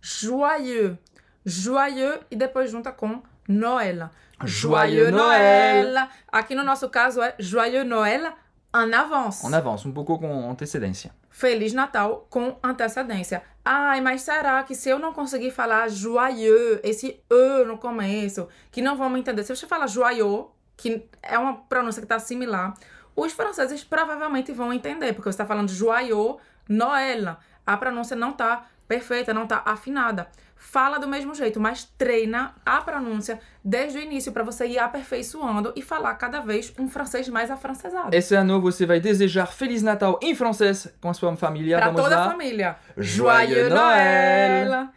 Joyeux. 0.00 0.96
Joyeux 1.44 2.20
e 2.30 2.36
depois 2.36 2.70
junta 2.70 2.92
com 2.92 3.22
Noël. 3.48 4.10
Joyeux 4.44 5.10
Noël. 5.10 6.08
Aqui 6.30 6.54
no 6.54 6.62
nosso 6.62 6.88
caso 6.88 7.22
é 7.22 7.34
Joyeux 7.38 7.84
Noël 7.84 8.32
en 8.72 8.92
avance. 8.92 9.44
On 9.44 9.52
avance 9.52 9.86
um 9.86 9.92
pouco 9.92 10.18
com 10.18 10.50
antecedência. 10.50 11.12
Feliz 11.28 11.72
Natal 11.72 12.26
com 12.30 12.56
antecedência. 12.62 13.42
Ai, 13.64 14.00
mas 14.00 14.22
será 14.22 14.62
que 14.62 14.74
se 14.74 14.88
eu 14.88 14.98
não 14.98 15.12
conseguir 15.12 15.50
falar 15.50 15.88
joyeux, 15.88 16.80
esse 16.82 17.20
E 17.30 17.64
no 17.64 17.78
começo, 17.78 18.48
que 18.70 18.80
não 18.80 18.96
vão 18.96 19.10
me 19.10 19.20
entender? 19.20 19.44
Se 19.44 19.54
você 19.54 19.66
falar 19.66 19.86
joyeux, 19.86 20.46
que 20.76 21.08
é 21.22 21.38
uma 21.38 21.54
pronúncia 21.54 22.00
que 22.00 22.08
tá 22.08 22.18
similar, 22.18 22.74
os 23.14 23.32
franceses 23.32 23.84
provavelmente 23.84 24.52
vão 24.52 24.72
entender, 24.72 25.12
porque 25.12 25.30
você 25.30 25.38
tá 25.38 25.46
falando 25.46 25.68
joyeux, 25.68 26.36
Noël. 26.68 27.36
A 27.66 27.76
pronúncia 27.76 28.16
não 28.16 28.32
tá 28.32 28.66
perfeita, 28.90 29.32
não 29.32 29.46
tá 29.46 29.62
afinada. 29.64 30.26
Fala 30.56 30.98
do 30.98 31.06
mesmo 31.06 31.32
jeito, 31.32 31.60
mas 31.60 31.84
treina 31.96 32.52
a 32.66 32.80
pronúncia 32.80 33.38
desde 33.64 33.98
o 33.98 34.02
início 34.02 34.32
para 34.32 34.42
você 34.42 34.66
ir 34.66 34.78
aperfeiçoando 34.80 35.72
e 35.76 35.80
falar 35.80 36.12
cada 36.16 36.40
vez 36.40 36.72
um 36.76 36.88
francês 36.88 37.28
mais 37.28 37.50
afrancesado. 37.52 38.14
Esse 38.14 38.34
ano 38.34 38.60
você 38.60 38.84
vai 38.84 38.98
desejar 39.00 39.46
Feliz 39.46 39.80
Natal 39.80 40.18
em 40.20 40.34
francês 40.34 40.92
com 41.00 41.08
a 41.08 41.14
sua 41.14 41.34
família. 41.36 41.76
Para 41.78 41.86
Vamos 41.86 42.02
toda 42.02 42.16
lá. 42.16 42.26
a 42.26 42.30
família. 42.30 42.76
Joyeux 42.96 43.70
Noël! 43.72 44.88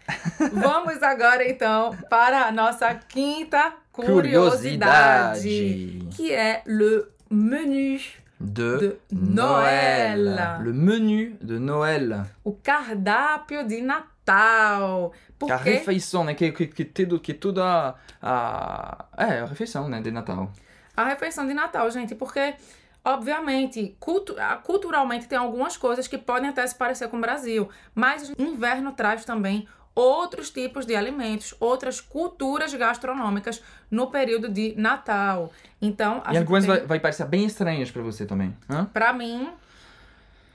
Vamos 0.53 1.01
agora 1.03 1.47
então 1.47 1.95
para 2.09 2.47
a 2.47 2.51
nossa 2.51 2.95
quinta 2.95 3.73
curiosidade, 3.91 5.39
Curiosidade. 5.43 6.07
que 6.15 6.33
é 6.33 6.63
le 6.65 7.05
menu, 7.29 7.99
De, 8.43 8.77
De 8.79 8.97
Noël. 9.11 10.25
Noël. 10.25 10.63
Le 10.63 10.73
menu 10.73 11.37
de 11.41 11.57
Noël. 11.59 12.25
o 12.43 12.53
cardápio 12.53 13.65
de 13.65 13.81
Natal. 13.81 15.11
Que 15.39 15.51
a 15.51 15.57
Porque 15.57 15.69
refeição, 15.71 16.23
né? 16.23 16.33
Que, 16.33 16.51
que, 16.51 16.67
que, 16.67 16.85
tudo, 16.85 17.19
que 17.19 17.33
toda 17.33 17.95
a... 18.21 19.05
É, 19.17 19.39
a 19.39 19.45
refeição, 19.45 19.89
né? 19.89 20.01
De 20.01 20.11
Natal. 20.11 20.51
a 20.95 21.05
refeição 21.05 21.47
de 21.47 21.53
Natal, 21.53 21.89
gente, 21.89 22.15
porque 22.15 22.55
obviamente, 23.03 23.95
cultu 23.99 24.35
culturalmente 24.63 25.27
tem 25.27 25.37
algumas 25.37 25.75
coisas 25.75 26.07
que 26.07 26.17
podem 26.17 26.49
até 26.49 26.65
se 26.65 26.75
parecer 26.75 27.09
com 27.09 27.17
o 27.17 27.21
Brasil, 27.21 27.69
mas 27.93 28.29
o 28.29 28.41
inverno 28.41 28.93
traz 28.93 29.25
também 29.25 29.67
outros 29.95 30.49
tipos 30.49 30.85
de 30.85 30.95
alimentos, 30.95 31.53
outras 31.59 32.01
culturas 32.01 32.73
gastronômicas 32.73 33.61
no 33.89 34.07
período 34.07 34.49
de 34.49 34.73
Natal. 34.77 35.51
Então, 35.81 36.23
e 36.31 36.37
algumas 36.37 36.65
tem... 36.65 36.75
vai, 36.75 36.85
vai 36.85 36.99
parecer 36.99 37.25
bem 37.25 37.45
estranhas 37.45 37.91
pra 37.91 38.01
você 38.01 38.25
também. 38.25 38.55
Hã? 38.69 38.85
Pra 38.85 39.13
mim, 39.13 39.49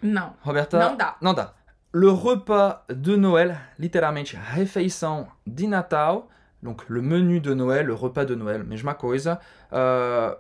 não. 0.03 0.35
Roberta? 0.41 0.79
Não 0.79 0.97
dá. 0.97 1.17
Não 1.21 1.35
dá. 1.35 1.53
Le 1.95 2.13
repas 2.13 2.77
de 2.95 3.17
Noël, 3.17 3.57
literalmente 3.79 4.37
refeição 4.37 5.29
de 5.47 5.67
Natal. 5.67 6.29
Donc, 6.63 6.91
le 6.91 7.01
menu 7.01 7.41
de 7.41 7.55
Noël, 7.55 7.87
le 7.87 7.95
repas 7.95 8.27
de 8.27 8.35
Noël, 8.35 8.65
mesma 8.65 8.95
coisa. 8.95 9.41
Ah, 9.71 10.37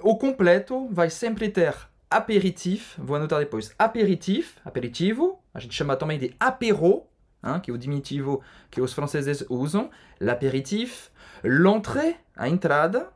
o 0.00 0.16
completo 0.16 0.86
vai 0.90 1.10
sempre 1.10 1.48
ter 1.48 1.74
aperitif, 2.10 2.96
vou 2.98 3.16
anotar 3.16 3.38
depois. 3.40 3.74
Aperitif, 3.78 4.56
aperitivo, 4.64 5.38
a 5.52 5.58
gente 5.58 5.74
chama 5.74 5.96
também 5.96 6.18
de 6.18 6.34
apéro, 6.38 7.04
hein, 7.44 7.60
que 7.60 7.70
é 7.70 7.74
o 7.74 7.78
diminutivo 7.78 8.42
que 8.70 8.80
os 8.80 8.92
franceses 8.92 9.44
usam. 9.48 9.90
L'aperitif, 10.20 11.10
l'entrée, 11.42 12.16
a 12.36 12.48
entrada, 12.48 13.10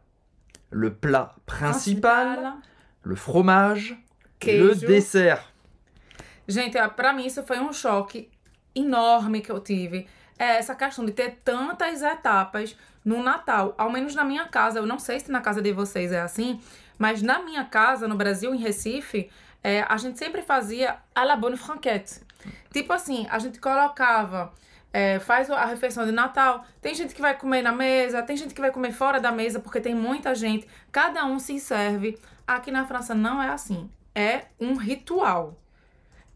le 0.71 0.91
plat 0.91 1.35
principal, 1.47 2.55
le 3.05 3.17
fromage, 3.17 3.91
le 3.93 3.99
Queijo. 4.39 4.87
dessert. 4.87 5.43
Gente, 6.47 6.77
pra 6.97 7.13
mim 7.13 7.27
isso 7.27 7.43
foi 7.43 7.59
um 7.61 7.73
choque 7.73 8.29
enorme 8.75 9.41
que 9.41 9.51
eu 9.51 9.61
tive. 9.61 10.07
É 10.39 10.57
essa 10.57 10.75
questão 10.75 11.05
de 11.05 11.13
ter 11.13 11.41
tantas 11.45 12.03
etapas 12.03 12.77
no 13.05 13.23
Natal. 13.23 13.75
Ao 13.79 13.91
menos 13.91 14.15
na 14.15 14.25
minha 14.25 14.47
casa, 14.47 14.79
eu 14.79 14.87
não 14.87 14.99
sei 14.99 15.21
se 15.21 15.31
na 15.31 15.41
casa 15.41 15.61
de 15.63 15.73
vocês 15.73 16.11
é 16.11 16.21
assim, 16.21 16.61
mas 16.99 17.23
na 17.23 17.43
minha 17.43 17.65
casa, 17.65 18.09
no 18.09 18.17
Brasil, 18.17 18.55
em 18.55 18.59
Recife, 18.59 19.31
é, 19.63 19.83
a 19.89 19.97
gente 19.97 20.19
sempre 20.19 20.43
fazia 20.43 20.97
à 21.15 21.25
la 21.25 21.37
bonne 21.37 21.57
franquette. 21.57 22.23
Tipo 22.73 22.93
assim, 22.93 23.27
a 23.31 23.39
gente 23.39 23.61
colocava, 23.61 24.53
é, 24.93 25.19
faz 25.19 25.51
a 25.51 25.65
refeição 25.65 26.05
de 26.05 26.13
Natal. 26.13 26.65
Tem 26.81 26.95
gente 26.95 27.15
que 27.15 27.21
vai 27.21 27.37
comer 27.37 27.63
na 27.63 27.73
mesa, 27.73 28.23
tem 28.23 28.37
gente 28.37 28.55
que 28.55 28.61
vai 28.61 28.71
comer 28.71 28.93
fora 28.93 29.21
da 29.21 29.33
mesa, 29.33 29.61
porque 29.61 29.81
tem 29.81 29.95
muita 29.95 30.35
gente. 30.35 30.67
Cada 30.91 31.25
um 31.25 31.39
se 31.39 31.59
serve. 31.59 32.19
Aqui 32.47 32.71
na 32.71 32.87
França 32.87 33.15
não 33.15 33.43
é 33.43 33.49
assim. 33.49 33.89
É 34.15 34.43
um 34.61 34.75
ritual. 34.77 35.59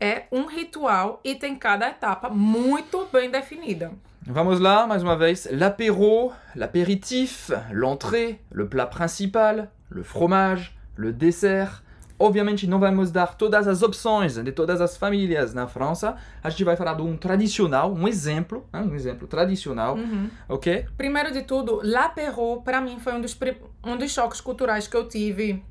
É 0.01 0.25
um 0.31 0.47
ritual 0.47 1.21
e 1.25 1.35
tem 1.35 1.57
cada 1.57 1.89
etapa 1.89 2.29
muito 2.29 3.07
bem 3.13 3.31
definida. 3.31 3.93
Vamos 4.29 4.59
lá, 4.59 4.87
mais 4.87 5.03
uma 5.03 5.17
vez. 5.17 5.49
L'apéro, 5.51 6.33
l'apéritif, 6.55 7.51
l'entrée, 7.71 8.41
le 8.51 8.69
plat 8.69 8.91
principal, 8.91 9.71
le 9.89 10.03
fromage, 10.03 10.77
le 10.97 11.13
dessert. 11.13 11.83
Obviamente 12.19 12.67
não 12.67 12.79
vamos 12.81 13.11
dar 13.11 13.35
todas 13.37 13.69
as 13.69 13.83
opções 13.83 14.37
de 14.37 14.51
todas 14.51 14.81
as 14.81 14.97
famílias 14.97 15.53
na 15.53 15.67
França. 15.67 16.17
A 16.43 16.49
gente 16.49 16.65
vai 16.65 16.75
falar 16.77 16.95
de 16.95 17.03
um 17.03 17.17
tradicional, 17.17 17.93
um 17.93 18.09
exemplo, 18.09 18.67
né, 18.73 18.81
um 18.81 18.95
exemplo 18.95 19.27
tradicional, 19.29 19.97
Uhum. 19.97 20.31
ok? 20.49 20.87
Primeiro 20.97 21.31
de 21.31 21.43
tudo, 21.43 21.81
l'apéro, 21.85 22.63
pra 22.63 22.81
mim, 22.81 22.99
foi 22.99 23.13
um 23.13 23.21
dos, 23.21 23.37
um 23.85 23.97
dos 23.99 24.11
choques 24.13 24.41
culturais 24.41 24.87
que 24.89 24.97
eu 24.97 25.07
tive. 25.07 25.63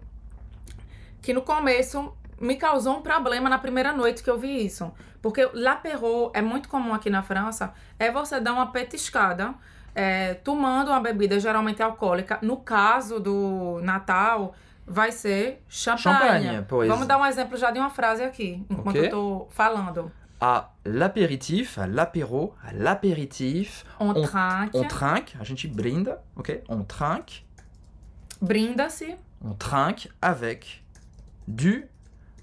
Que 1.21 1.33
no 1.33 1.41
começo 1.41 2.13
me 2.39 2.55
causou 2.55 2.97
um 2.97 3.01
problema 3.01 3.49
na 3.49 3.57
primeira 3.57 3.91
noite 3.91 4.21
que 4.21 4.29
eu 4.29 4.37
vi 4.37 4.65
isso. 4.65 4.91
Porque 5.21 5.49
l'apéro 5.53 6.29
é 6.35 6.41
muito 6.41 6.69
comum 6.69 6.93
aqui 6.93 7.09
na 7.09 7.23
França. 7.23 7.73
É 7.97 8.11
você 8.11 8.39
dar 8.39 8.53
uma 8.53 8.67
petiscada, 8.71 9.55
é, 9.95 10.35
tomando 10.35 10.89
uma 10.89 10.99
bebida 10.99 11.39
geralmente 11.39 11.81
alcoólica. 11.81 12.37
No 12.43 12.57
caso 12.57 13.19
do 13.19 13.79
Natal, 13.81 14.53
vai 14.85 15.11
ser 15.11 15.63
champanhe. 15.67 16.43
Champanhe, 16.45 16.65
pois. 16.67 16.87
Vamos 16.87 17.07
dar 17.07 17.17
um 17.17 17.25
exemplo 17.25 17.57
já 17.57 17.71
de 17.71 17.79
uma 17.79 17.89
frase 17.89 18.23
aqui, 18.23 18.65
enquanto 18.69 18.89
Ok. 18.97 19.05
eu 19.05 19.09
tô 19.09 19.47
falando. 19.49 20.11
à 20.39 20.69
l'apéritif, 20.83 21.77
à 21.79 21.87
l'apéro, 21.87 22.53
à 22.61 22.71
l'apéritif. 22.73 23.85
On, 23.99 24.09
On- 24.09 24.13
trinque, 24.21 24.75
On 24.75 24.83
trinque, 24.83 25.35
a 25.39 25.43
gente 25.43 25.67
brinda, 25.67 26.21
ok? 26.35 26.61
On 26.69 26.83
trinque, 26.83 27.45
brinda-se 28.41 29.15
on 29.43 29.53
trinque 29.53 30.09
avec 30.21 30.83
du 31.47 31.87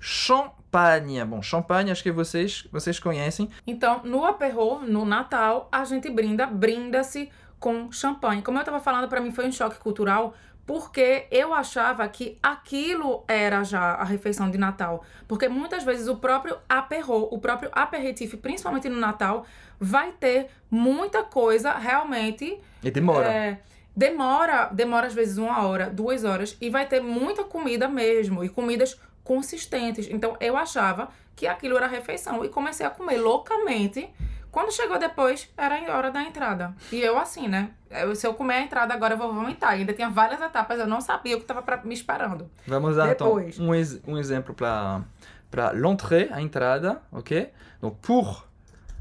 champagne. 0.00 1.22
Bom, 1.24 1.42
champagne, 1.42 1.90
acho 1.90 2.02
que 2.02 2.10
vocês, 2.10 2.66
vocês 2.72 2.98
conhecem. 2.98 3.48
Então, 3.66 4.00
no 4.04 4.24
aperro, 4.24 4.80
no 4.80 5.04
Natal, 5.04 5.68
a 5.70 5.84
gente 5.84 6.10
brinda, 6.10 6.46
brinda-se 6.46 7.30
com 7.60 7.90
champanhe. 7.92 8.42
Como 8.42 8.58
eu 8.58 8.64
tava 8.64 8.80
falando, 8.80 9.08
pra 9.08 9.20
mim 9.20 9.30
foi 9.32 9.46
um 9.46 9.52
choque 9.52 9.78
cultural, 9.78 10.34
porque 10.66 11.26
eu 11.30 11.52
achava 11.52 12.06
que 12.08 12.38
aquilo 12.42 13.24
era 13.26 13.64
já 13.64 13.94
a 13.94 14.04
refeição 14.04 14.50
de 14.50 14.56
Natal. 14.56 15.04
Porque 15.26 15.48
muitas 15.48 15.82
vezes 15.84 16.08
o 16.08 16.16
próprio 16.16 16.56
aperro, 16.68 17.28
o 17.30 17.38
próprio 17.38 17.70
aperitif, 17.72 18.36
principalmente 18.36 18.88
no 18.88 18.98
Natal, 18.98 19.44
vai 19.78 20.12
ter 20.12 20.48
muita 20.70 21.22
coisa 21.24 21.72
realmente 21.72 22.60
E 22.82 22.90
demora. 22.90 23.26
é, 23.26 23.60
demora, 23.94 24.66
demora 24.72 25.08
às 25.08 25.14
vezes 25.14 25.36
uma 25.36 25.66
hora, 25.66 25.90
duas 25.90 26.24
horas, 26.24 26.56
e 26.60 26.70
vai 26.70 26.86
ter 26.86 27.00
muita 27.00 27.44
comida 27.44 27.88
mesmo, 27.88 28.44
e 28.44 28.48
comidas 28.48 28.98
consistentes. 29.24 30.08
Então 30.10 30.36
eu 30.40 30.56
achava 30.56 31.08
que 31.34 31.46
aquilo 31.46 31.76
era 31.76 31.86
refeição 31.86 32.44
e 32.44 32.48
comecei 32.48 32.86
a 32.86 32.90
comer 32.90 33.18
loucamente. 33.18 34.08
Quando 34.52 34.70
chegou 34.70 34.98
depois, 34.98 35.48
era 35.56 35.76
a 35.90 35.96
hora 35.96 36.10
da 36.10 36.22
entrada. 36.22 36.74
E 36.92 37.00
eu 37.00 37.18
assim, 37.18 37.48
né? 37.48 37.70
Eu- 37.90 38.14
se 38.14 38.26
eu 38.26 38.34
comer 38.34 38.54
a 38.56 38.60
entrada 38.62 38.92
agora, 38.94 39.14
eu 39.14 39.18
vou 39.18 39.32
vomitar. 39.32 39.74
E 39.76 39.80
ainda 39.80 39.94
tinha 39.94 40.10
várias 40.10 40.40
etapas, 40.42 40.78
eu 40.78 40.86
não 40.86 41.00
sabia 41.00 41.36
o 41.36 41.40
que 41.40 41.50
estava 41.50 41.64
me 41.84 41.94
esperando. 41.94 42.48
Vamos 42.66 42.96
dar 42.96 43.08
Depois. 43.08 43.54
então 43.54 43.66
um, 43.66 43.74
ex- 43.74 44.00
um 44.06 44.16
exemplo 44.18 44.54
para 44.54 45.02
para 45.50 45.70
l'entrée, 45.72 46.28
a 46.32 46.40
entrada, 46.40 47.02
ok? 47.10 47.50
Donc 47.80 47.96
pour 48.00 48.46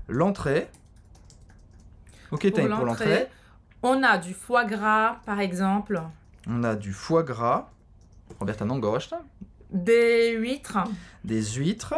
l'entrée, 0.07 0.67
o 2.31 2.37
que 2.37 2.49
tem 2.51 2.67
pour 2.67 2.85
l'entrée? 2.85 3.27
on 3.83 4.03
a 4.03 4.15
du 4.17 4.33
foie 4.33 4.63
gras, 4.65 5.19
par 5.25 5.39
exemple, 5.41 6.01
On 6.47 6.63
a 6.63 6.73
du 6.75 6.91
foie 6.93 7.23
gras. 7.23 7.65
Roberta 8.39 8.65
não 8.65 8.79
gosta. 8.79 9.21
des 9.69 10.33
huîtres, 10.37 10.83
Des 11.23 11.53
huîtres. 11.55 11.93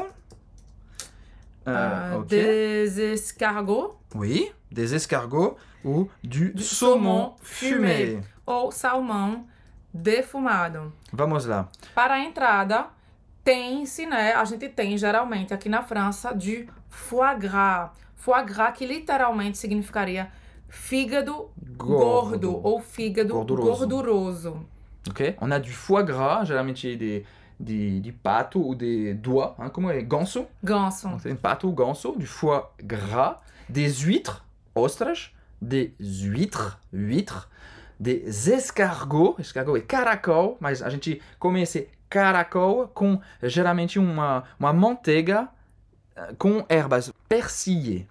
Euh, 1.68 1.72
euh, 2.16 2.20
ok. 2.20 2.28
des 2.28 3.00
escargots. 3.14 3.98
Oui, 4.16 4.52
des 4.72 4.94
escargots 4.94 5.56
ou 5.84 6.10
du, 6.24 6.50
Du 6.54 6.64
saumon, 6.64 7.36
saumon 7.36 7.36
fumé. 7.42 8.22
ou 8.46 8.72
salmão 8.72 9.46
defumado. 9.94 10.92
Vamos 11.12 11.46
lá. 11.46 11.70
Para 11.96 12.16
a 12.16 12.20
entrada, 12.20 12.88
tem-se, 13.44 14.06
né? 14.06 14.34
A 14.34 14.44
gente 14.46 14.68
tem 14.70 14.98
geralmente 14.98 15.54
aqui 15.54 15.70
na 15.70 15.82
França 15.84 16.34
de 16.34 16.68
foie 16.90 17.36
gras. 17.38 17.92
Foie 18.16 18.44
gras 18.44 18.72
que 18.78 18.86
literalmente 18.86 19.58
significaria 19.58 20.32
fígado 20.70 21.50
gordo, 21.78 22.60
ou 22.64 22.80
fígado 22.82 23.34
Gorduroso. 23.34 23.70
gorduroso. 23.88 24.66
Ok? 25.10 25.36
On 25.42 25.52
a 25.52 25.60
du 25.60 25.72
foie 25.72 26.04
gras, 26.04 26.48
geralmente 26.48 26.96
de, 26.96 27.24
de, 27.60 28.00
de 28.00 28.12
pato 28.12 28.62
ou 28.62 28.76
de 28.76 29.14
doigts, 29.14 29.56
hein, 29.60 29.70
como 29.70 29.90
é? 29.90 30.02
Ganso? 30.02 30.48
Ganso. 30.64 31.10
C'est 31.20 31.36
pato 31.36 31.68
ou 31.68 31.74
ganso, 31.74 32.16
du 32.16 32.26
foie 32.26 32.72
gras, 32.84 33.42
des 33.70 34.02
huîtres, 34.02 34.46
ostras, 34.76 35.32
des 35.62 35.94
huîtres, 36.00 36.80
huîtres, 36.92 37.50
des 38.00 38.50
escargots, 38.50 39.36
escargot 39.40 39.78
é 39.78 39.82
caracol, 39.82 40.58
mas 40.60 40.82
a 40.82 40.90
gente 40.90 41.22
come 41.40 41.62
esse 41.62 41.88
caracol 42.10 42.88
com 42.94 43.20
geralmente 43.42 43.98
uma, 43.98 44.44
uma 44.60 44.74
manteiga 44.74 45.48
eh, 46.16 46.34
com 46.38 46.66
ervas 46.70 47.12
persillées. 47.28 48.06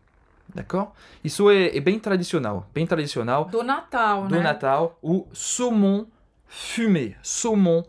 D'accord? 0.54 0.88
Isso 1.24 1.50
é, 1.50 1.76
é 1.76 1.80
bem 1.80 1.98
tradicional, 1.98 2.66
bem 2.74 2.86
tradicional 2.86 3.46
Do 3.46 3.62
Natal, 3.62 4.26
do 4.26 4.34
né? 4.34 4.42
Natal, 4.42 4.98
o 5.02 5.26
saumon 5.32 6.06
fumé, 6.46 7.16
saumon 7.22 7.82
fumé, 7.82 7.88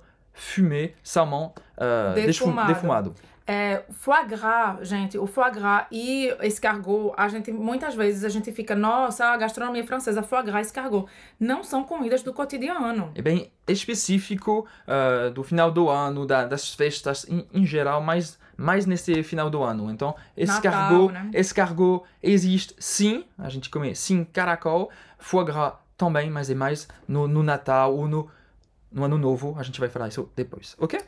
salmão 1.04 1.54
uh, 1.78 2.14
Defumado. 2.16 2.68
defumado. 2.74 3.16
É, 3.46 3.84
foie 3.92 4.26
gras, 4.26 4.88
gente, 4.88 5.18
o 5.18 5.28
foie 5.28 5.52
gras 5.52 5.86
e 5.92 6.34
escargot, 6.44 7.14
a 7.18 7.28
gente 7.28 7.52
muitas 7.52 7.94
vezes 7.94 8.24
a 8.24 8.30
gente 8.30 8.50
fica, 8.54 8.74
nossa, 8.74 9.26
a 9.26 9.36
gastronomia 9.36 9.86
francesa, 9.86 10.24
foie 10.24 10.44
gras 10.44 10.66
e 10.66 10.70
escargot, 10.70 11.08
não 11.38 11.62
são 11.62 11.84
comidas 11.84 12.24
do 12.24 12.32
cotidiano. 12.34 13.12
É 13.14 13.22
bem 13.22 13.52
específico 13.68 14.66
uh, 14.88 15.30
do 15.32 15.44
final 15.44 15.70
do 15.72 15.90
ano, 15.90 16.26
da- 16.26 16.46
das 16.46 16.74
festas 16.74 17.26
em, 17.30 17.46
em 17.54 17.66
geral, 17.66 18.02
mas 18.02 18.40
mais 18.56 18.86
nesse 18.86 19.22
final 19.24 19.50
do 19.50 19.62
ano. 19.62 19.92
Então, 19.92 20.16
escargot, 20.38 21.12
né? 21.12 21.30
escargot 21.34 22.04
existe 22.22 22.74
sim, 22.80 23.26
a 23.38 23.50
gente 23.50 23.70
come 23.70 23.94
sim 23.94 24.24
caracol, 24.24 24.90
foie 25.20 25.44
gras 25.46 25.74
também, 25.98 26.30
mas 26.30 26.50
é 26.50 26.56
mais 26.56 26.88
no, 27.06 27.28
no 27.28 27.44
Natal 27.44 27.94
ou 27.94 28.08
no, 28.08 28.30
no 28.94 29.04
Ano 29.04 29.18
Novo, 29.18 29.56
a 29.60 29.64
gente 29.64 29.80
vai 29.80 29.90
falar 29.90 30.08
isso 30.08 30.30
depois, 30.36 30.76
ok? 30.80 31.00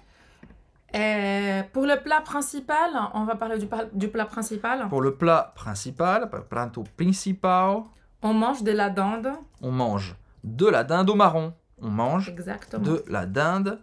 É, 0.93 1.63
pour 1.73 1.85
le 1.85 1.97
plat 1.97 2.23
principal, 2.23 3.11
on 3.13 3.25
va 3.25 3.35
parler 3.35 3.57
du, 3.57 3.67
du 3.91 4.07
plat 4.07 4.25
principal. 4.29 4.87
Pour 4.87 5.01
le 5.01 5.11
plat 5.15 5.53
principal, 5.53 6.29
prato 6.49 6.83
principal, 6.95 7.85
On 8.21 8.33
mange 8.33 8.63
de 8.63 8.71
la 8.71 8.89
dinde. 8.89 9.33
on 9.61 9.71
mange 9.71 10.15
de 10.43 10.67
la 10.69 10.83
dinde 10.83 11.09
au 11.09 11.15
marron. 11.15 11.53
On 11.81 11.89
mange 11.89 12.29
Exactement. 12.29 12.81
de 12.83 13.03
la 13.09 13.25
dinde 13.25 13.77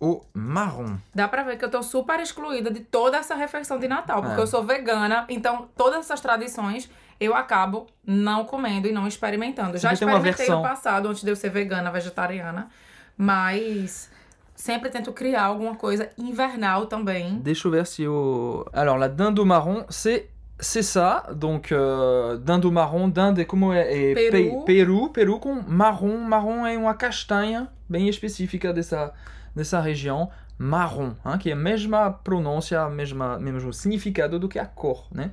au 0.00 0.26
marron. 0.34 0.98
Dá 1.14 1.28
pra 1.28 1.44
ver 1.44 1.56
que 1.56 1.64
eu 1.64 1.70
tô 1.70 1.82
super 1.82 2.18
excluída 2.20 2.70
de 2.70 2.80
toda 2.80 3.16
essa 3.18 3.34
refeição 3.36 3.78
de 3.78 3.86
Natal, 3.86 4.20
porque 4.20 4.40
É. 4.40 4.42
eu 4.42 4.46
sou 4.46 4.64
vegana, 4.64 5.24
então 5.28 5.68
todas 5.76 6.00
essas 6.00 6.20
tradições 6.20 6.90
eu 7.20 7.34
acabo 7.34 7.86
não 8.06 8.44
comendo 8.44 8.86
e 8.88 8.92
não 8.92 9.06
experimentando. 9.06 9.76
Já 9.78 9.90
Sempre 9.94 10.06
experimentei 10.14 10.46
versão. 10.46 10.62
no 10.62 10.68
passado, 10.68 11.08
antes 11.08 11.22
de 11.22 11.30
eu 11.30 11.36
ser 11.36 11.50
vegana, 11.50 11.90
vegetariana, 11.90 12.68
mas 13.16 14.10
sempre 14.54 14.88
tento 14.90 15.12
criar 15.12 15.44
alguma 15.44 15.74
coisa 15.74 16.08
invernal 16.18 16.86
também. 16.86 17.38
Deixa 17.38 17.66
eu 17.68 17.72
ver 17.72 17.86
se 17.86 18.06
o. 18.06 18.66
Alors, 18.72 18.98
la 18.98 19.08
dinde 19.08 19.38
au 19.40 19.44
marron, 19.44 19.84
c'est. 19.88 20.28
C'est 20.60 20.84
ça, 20.84 21.26
donc 21.34 21.72
euh, 21.72 22.38
dinde 22.38 22.64
au 22.66 22.70
marron, 22.70 23.08
dinde 23.08 23.40
é 23.40 23.44
como 23.44 23.72
é, 23.72 24.12
é 24.12 24.14
Peru. 24.14 24.30
pe- 24.30 24.64
peru, 24.64 25.08
peru 25.10 25.40
com 25.40 25.60
marrom, 25.66 26.16
marrom 26.18 26.64
é 26.64 26.78
uma 26.78 26.94
castanha 26.94 27.66
bem 27.88 28.08
específica 28.08 28.72
dessa, 28.72 29.12
dessa 29.54 29.80
região, 29.80 30.30
marrom, 30.56 31.10
hein, 31.26 31.38
que 31.40 31.50
é 31.50 31.54
a 31.54 31.56
mesma 31.56 32.08
pronúncia, 32.12 32.88
mesma, 32.88 33.36
mesmo 33.36 33.72
significado 33.72 34.38
do 34.38 34.48
que 34.48 34.60
a 34.60 34.64
cor, 34.64 35.08
né? 35.10 35.32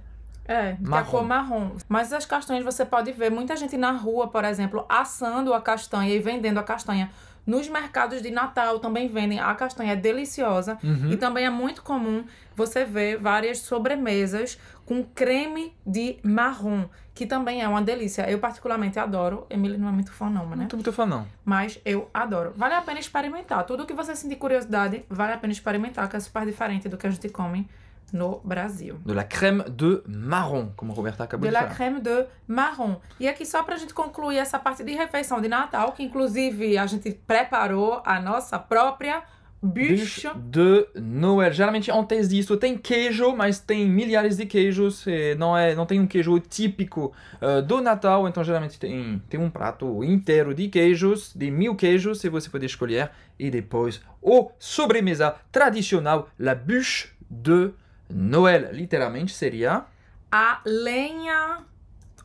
É, 0.52 0.74
que 0.76 0.84
é 0.84 0.88
a 0.88 0.90
Marrom. 0.90 1.12
cor 1.12 1.24
marrom. 1.26 1.72
Mas 1.88 2.12
as 2.14 2.26
castanhas 2.26 2.64
você 2.64 2.86
pode 2.86 3.12
ver 3.12 3.32
muita 3.32 3.56
gente 3.56 3.78
na 3.78 3.92
rua, 3.92 4.28
por 4.28 4.44
exemplo, 4.44 4.86
assando 4.90 5.54
a 5.54 5.62
castanha 5.62 6.14
e 6.14 6.20
vendendo 6.20 6.58
a 6.60 6.64
castanha. 6.64 7.10
Nos 7.46 7.68
mercados 7.68 8.22
de 8.22 8.30
Natal 8.30 8.78
também 8.80 9.08
vendem 9.08 9.40
a 9.40 9.54
castanha 9.56 9.94
é 9.94 9.96
deliciosa. 9.96 10.78
Uhum. 10.84 11.12
E 11.12 11.18
também 11.18 11.46
é 11.46 11.50
muito 11.50 11.82
comum 11.82 12.24
você 12.56 12.86
ver 12.86 13.18
várias 13.18 13.60
sobremesas 13.60 14.60
com 14.86 15.04
creme 15.04 15.74
de 15.86 16.18
marrom, 16.24 16.86
que 17.16 17.26
também 17.26 17.64
é 17.64 17.68
uma 17.68 17.82
delícia. 17.82 18.30
Eu 18.30 18.38
particularmente 18.38 19.00
adoro. 19.00 19.48
Emília 19.50 19.78
não 19.78 19.88
é 19.90 19.92
muito 19.92 20.12
fã 20.12 20.30
não, 20.30 20.48
Não 20.50 20.56
né? 20.56 20.66
tô 20.70 20.76
muito 20.78 20.94
fã, 20.94 21.06
não. 21.06 21.26
Mas 21.44 21.80
eu 21.84 22.08
adoro. 22.14 22.54
Vale 22.56 22.76
a 22.76 22.82
pena 22.82 23.00
experimentar. 23.00 23.64
Tudo 23.66 23.88
que 23.88 23.94
você 23.94 24.16
sentir 24.16 24.36
curiosidade, 24.36 25.04
vale 25.10 25.34
a 25.34 25.38
pena 25.38 25.52
experimentar, 25.52 26.08
que 26.10 26.16
é 26.16 26.20
super 26.20 26.46
diferente 26.46 26.88
do 26.88 26.96
que 26.98 27.08
a 27.08 27.10
gente 27.10 27.28
come 27.30 27.68
no 28.12 28.40
Brasil. 28.44 28.96
De 29.06 29.14
la 29.14 29.24
crème 29.24 29.64
de 29.70 30.02
marron, 30.08 30.72
como 30.76 30.92
a 30.92 30.96
Roberta 30.96 31.24
acabou 31.24 31.44
De 31.44 31.48
de 31.50 31.54
la 31.54 31.62
falar. 31.62 31.76
crème 31.76 32.00
de 32.02 32.26
marrom. 32.48 32.96
E 33.20 33.28
aqui 33.28 33.46
só 33.46 33.64
pra 33.64 33.78
gente 33.78 33.94
concluir 33.94 34.38
essa 34.38 34.60
parte 34.60 34.84
de 34.84 34.94
refeição 34.94 35.40
de 35.42 35.48
Natal, 35.48 35.92
que 35.94 36.04
inclusive 36.04 36.78
a 36.78 36.86
gente 36.86 37.12
preparou 37.26 38.02
a 38.06 38.20
nossa 38.20 38.58
própria 38.60 39.24
bûche. 39.64 40.28
De 40.50 40.88
Noël. 40.96 41.52
Geralmente 41.54 41.92
antes 41.92 42.28
disso 42.30 42.58
tem 42.58 42.76
queijo, 42.78 43.36
mas 43.36 43.60
tem 43.60 43.88
milhares 43.88 44.38
de 44.38 44.46
queijos. 44.48 45.06
e 45.06 45.36
não, 45.36 45.56
é, 45.56 45.76
não 45.76 45.86
tem 45.86 46.00
um 46.00 46.08
queijo 46.08 46.40
típico 46.40 47.14
eh, 47.40 47.62
do 47.62 47.80
Natal, 47.80 48.28
então 48.28 48.44
geralmente 48.44 48.80
tem, 48.80 49.22
tem 49.30 49.40
um 49.40 49.52
prato 49.52 50.04
inteiro 50.04 50.54
de 50.56 50.68
queijos, 50.68 51.32
de 51.36 51.52
mil 51.52 51.76
queijos, 51.76 52.20
se 52.20 52.28
você 52.28 52.50
puder 52.50 52.66
escolher. 52.66 53.12
E 53.38 53.50
depois 53.52 54.02
o 54.22 54.52
sobremesa 54.60 55.36
tradicional, 55.52 56.28
la 56.40 56.56
bûche 56.56 57.10
de 57.30 57.72
Noël. 58.14 58.70
Literalmente 58.74 59.34
seria 59.34 59.86
a 60.32 60.62
lenha 60.66 61.60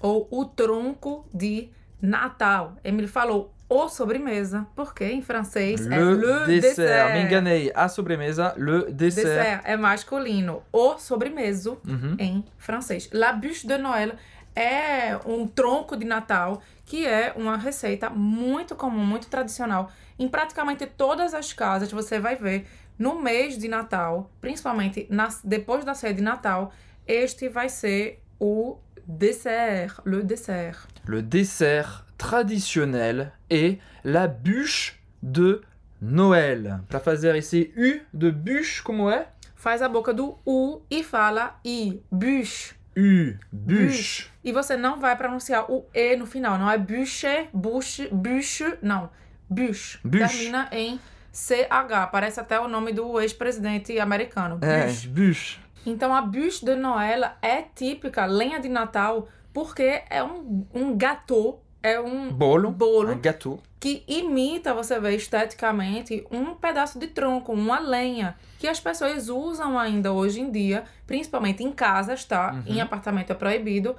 ou 0.00 0.28
o 0.30 0.44
tronco 0.44 1.26
de 1.32 1.68
Natal. 2.00 2.76
Emily 2.84 3.08
falou 3.08 3.52
o 3.68 3.88
sobremesa, 3.88 4.66
porque 4.76 5.04
em 5.04 5.20
francês 5.22 5.84
é 5.86 5.98
le 5.98 6.46
dessert. 6.46 6.60
dessert. 6.76 7.12
Me 7.14 7.22
enganei. 7.22 7.72
A 7.74 7.88
sobremesa, 7.88 8.54
le 8.56 8.92
dessert. 8.92 9.24
Dessert 9.26 9.60
é 9.64 9.76
masculino. 9.76 10.62
O 10.72 10.98
sobremeso 10.98 11.78
Uhum. 11.86 12.14
em 12.18 12.44
francês. 12.58 13.08
La 13.12 13.32
bûche 13.32 13.66
de 13.66 13.76
Noël 13.78 14.12
é 14.54 15.18
um 15.26 15.48
tronco 15.48 15.96
de 15.96 16.04
Natal 16.04 16.62
que 16.84 17.04
é 17.04 17.32
uma 17.34 17.56
receita 17.56 18.08
muito 18.08 18.76
comum, 18.76 19.04
muito 19.04 19.26
tradicional. 19.26 19.90
Em 20.16 20.28
praticamente 20.28 20.86
todas 20.86 21.34
as 21.34 21.52
casas 21.52 21.90
você 21.90 22.20
vai 22.20 22.36
ver 22.36 22.66
no 22.98 23.20
mês 23.22 23.58
de 23.58 23.68
Natal, 23.68 24.30
principalmente 24.40 25.06
nas- 25.10 25.40
depois 25.44 25.84
da 25.84 25.94
ceia 25.94 26.14
de 26.14 26.22
Natal, 26.22 26.72
este 27.06 27.48
vai 27.48 27.68
ser 27.68 28.22
o 28.40 28.78
dessert, 29.06 30.00
le 30.04 30.22
dessert. 30.22 30.86
Le 31.06 31.22
dessert 31.22 32.04
traditionnel 32.18 33.32
est 33.50 33.78
la 34.04 34.26
bûche 34.28 34.98
de 35.22 35.62
Noël. 36.00 36.80
Para 36.88 37.00
fazer 37.00 37.34
esse 37.36 37.72
U 37.76 38.00
de 38.12 38.30
bûche, 38.30 38.82
como 38.82 39.10
é? 39.10 39.28
Faz 39.54 39.82
a 39.82 39.88
boca 39.88 40.12
do 40.12 40.38
U 40.46 40.82
e 40.90 41.02
fala 41.02 41.58
I, 41.64 42.02
bûche. 42.10 42.74
U, 42.96 43.34
bûche. 43.52 44.30
E 44.44 44.52
você 44.52 44.76
não 44.76 44.98
vai 45.00 45.16
pronunciar 45.16 45.70
o 45.70 45.86
E 45.94 46.16
no 46.16 46.26
final, 46.26 46.58
não 46.58 46.70
é 46.70 46.78
bûche, 46.78 47.48
bûche, 47.52 48.08
bûche, 48.12 48.76
não. 48.82 49.10
Bûche. 49.50 49.98
Bûche. 50.04 50.18
Termina 50.28 50.68
em 50.72 50.98
CH, 51.40 52.08
parece 52.10 52.40
até 52.40 52.58
o 52.58 52.66
nome 52.66 52.92
do 52.92 53.20
ex-presidente 53.20 53.98
americano. 54.00 54.58
É, 54.62 54.86
bûche. 55.08 55.58
Então 55.84 56.14
a 56.14 56.22
bûche 56.22 56.64
de 56.64 56.74
Noël 56.74 57.24
é 57.42 57.62
típica, 57.74 58.24
lenha 58.24 58.58
de 58.58 58.68
Natal, 58.70 59.28
porque 59.52 60.02
é 60.08 60.24
um, 60.24 60.66
um 60.74 60.96
gâteau, 60.96 61.62
é 61.82 62.00
um 62.00 62.30
Bolo, 62.32 62.70
bolo 62.70 63.12
un 63.12 63.20
gâteau. 63.20 63.60
que 63.78 64.02
imita, 64.08 64.72
você 64.72 64.98
vê 64.98 65.14
esteticamente, 65.14 66.26
um 66.30 66.54
pedaço 66.54 66.98
de 66.98 67.06
tronco, 67.06 67.52
uma 67.52 67.78
lenha, 67.78 68.34
que 68.58 68.66
as 68.66 68.80
pessoas 68.80 69.28
usam 69.28 69.78
ainda 69.78 70.12
hoje 70.12 70.40
em 70.40 70.50
dia, 70.50 70.84
principalmente 71.06 71.62
em 71.62 71.70
casas, 71.70 72.24
tá? 72.24 72.52
Uhum. 72.54 72.62
Em 72.66 72.80
apartamento 72.80 73.30
é 73.30 73.34
proibido. 73.34 73.94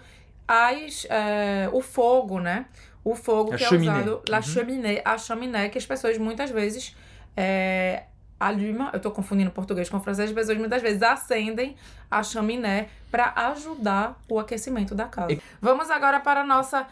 As, 0.47 1.05
é, 1.09 1.69
o 1.71 1.81
fogo, 1.81 2.39
né? 2.39 2.65
O 3.03 3.15
fogo 3.15 3.53
A 3.53 3.57
que 3.57 3.63
chaminé. 3.63 3.91
é 3.91 3.95
usado, 4.01 4.21
la 4.27 4.37
Uhum. 4.37 4.43
chaminé, 4.43 5.01
a 5.05 5.17
chaminé, 5.17 5.69
que 5.69 5.77
as 5.77 5.85
pessoas 5.85 6.17
muitas 6.17 6.49
vezes 6.49 6.95
é, 7.37 8.03
aluma, 8.39 8.89
eu 8.93 8.99
tô 8.99 9.11
confundindo 9.11 9.51
português 9.51 9.87
com 9.89 9.99
francês, 10.01 10.29
as 10.29 10.35
pessoas 10.35 10.57
muitas 10.57 10.81
vezes 10.81 11.01
acendem 11.03 11.75
a 12.09 12.23
chaminé 12.23 12.89
para 13.11 13.31
ajudar 13.51 14.19
o 14.27 14.39
aquecimento 14.39 14.93
da 14.95 15.05
casa. 15.05 15.31
E- 15.33 15.41
Vamos 15.61 15.89
agora 15.91 16.19
para 16.19 16.41
a 16.41 16.43
nossa 16.45 16.87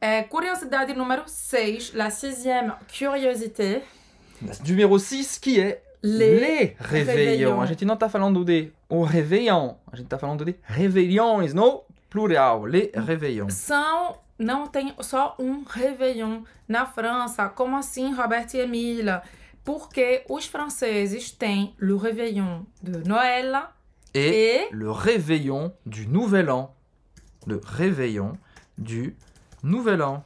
é, 0.00 0.22
curiosidade 0.22 0.94
número 0.94 1.24
6, 1.26 1.92
la 1.94 2.08
sixième 2.10 2.72
curiosité. 2.96 3.82
Número 4.66 4.98
6, 4.98 5.38
que 5.38 5.60
é 5.60 5.82
Les 6.02 6.40
les 6.40 6.76
réveillons. 6.78 6.80
réveillons. 6.80 7.60
A 7.60 7.66
gente 7.66 7.84
não 7.84 7.94
tá 7.96 8.08
falando 8.08 8.42
de 8.42 8.72
o 8.88 9.02
réveillon, 9.04 9.74
a 9.92 9.96
gente 9.96 10.06
tá 10.08 10.18
falando 10.18 10.44
de 10.46 10.54
réveillons, 10.64 11.52
no 11.52 11.82
plural, 12.08 12.64
les 12.64 12.90
réveillons. 12.94 13.52
São, 13.52 14.16
não 14.38 14.66
tem 14.66 14.94
só 15.00 15.36
um 15.38 15.62
réveillon 15.62 16.42
na 16.66 16.86
França. 16.86 17.50
Como 17.50 17.76
assim, 17.76 18.14
Robert 18.14 18.46
e 18.54 18.58
Emília? 18.58 19.22
Porque 19.64 20.24
os 20.28 20.46
franceses 20.46 21.30
têm 21.30 21.74
le 21.78 21.94
réveillon 21.94 22.66
de 22.82 23.06
Noël 23.06 23.60
Et 24.14 24.68
e 24.70 24.74
le 24.74 24.90
réveillon 24.90 25.72
du 25.86 26.06
nouvel 26.06 26.50
an. 26.50 26.74
Le 27.46 27.60
réveillon 27.64 28.32
du 28.76 29.16
nouvel 29.62 30.02
an. 30.02 30.24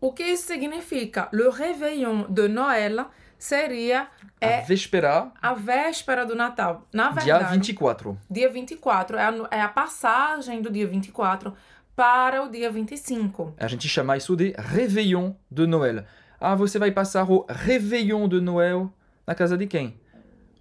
o 0.00 0.12
que 0.12 0.22
isso 0.22 0.46
significa? 0.46 1.28
Le 1.32 1.48
réveillon 1.48 2.26
de 2.28 2.48
Noël 2.48 3.04
seria 3.38 4.08
A 4.40 4.46
é 4.46 4.62
véspera, 4.62 5.32
a 5.40 5.54
véspera 5.54 6.24
do 6.24 6.34
Natal. 6.34 6.86
Na 6.92 7.10
dia 7.10 7.38
verdade, 7.38 7.56
24. 7.56 8.18
dia 8.30 8.48
24 8.48 9.16
é 9.16 9.22
a, 9.22 9.48
é 9.50 9.60
a 9.60 9.68
passagem 9.68 10.62
do 10.62 10.70
dia 10.70 10.86
24 10.86 11.54
para 11.94 12.42
o 12.42 12.50
dia 12.50 12.70
25. 12.70 13.54
A 13.58 13.68
gente 13.68 13.86
chama 13.88 14.16
isso 14.16 14.34
de 14.34 14.54
réveillon 14.56 15.36
de 15.50 15.66
Noël. 15.66 16.06
Ah, 16.42 16.54
você 16.54 16.78
vai 16.78 16.90
passar 16.90 17.30
o 17.30 17.44
réveillon 17.50 18.26
de 18.26 18.40
Noël 18.40 18.88
na 19.26 19.34
casa 19.34 19.58
de 19.58 19.66
quem? 19.66 19.94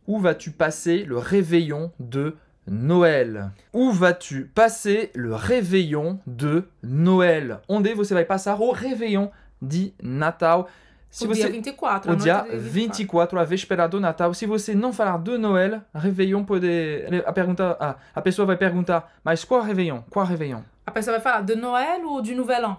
Où 0.05 0.19
vas-tu 0.19 0.51
passer 0.51 1.05
le 1.05 1.17
réveillon 1.17 1.93
de 1.97 2.35
Noël? 2.67 3.51
Où 3.71 3.89
vas-tu 3.91 4.51
passer 4.53 5.09
le 5.15 5.33
réveillon 5.33 6.19
de 6.27 6.67
Noël? 6.83 7.61
Onde 7.69 7.93
você 7.93 8.13
vai 8.13 8.25
passar 8.25 8.59
o 8.59 8.71
réveillon 8.73 9.31
de 9.61 9.93
Natal? 10.03 10.67
Se 11.09 11.25
o 11.25 11.33
dia 11.33 11.45
você 11.45 11.51
24. 11.53 12.09
o 12.09 12.11
a 12.11 12.15
noite 12.15 12.23
dia 12.23 12.41
do 12.41 12.59
24, 12.59 13.39
a 13.39 13.43
véspera 13.45 13.87
do 13.87 14.01
Natal. 14.01 14.33
Se 14.33 14.45
você 14.45 14.75
não 14.75 14.91
falar 14.91 15.17
de 15.17 15.37
Noël, 15.37 15.81
réveillon 15.95 16.43
pode. 16.43 16.67
A, 17.25 17.31
pergunta, 17.31 17.77
a, 17.79 17.95
a 18.13 18.21
pessoa 18.21 18.45
vai 18.45 18.57
perguntar, 18.57 19.13
mas 19.23 19.45
qual 19.45 19.61
réveillon? 19.61 20.03
Qual 20.09 20.25
réveillon? 20.25 20.61
A 20.85 20.91
pessoa 20.91 21.15
vai 21.17 21.21
falar 21.21 21.41
de 21.41 21.55
Noël 21.55 22.03
ou 22.03 22.21
de 22.21 22.35
Nouvel 22.35 22.65
An? 22.65 22.77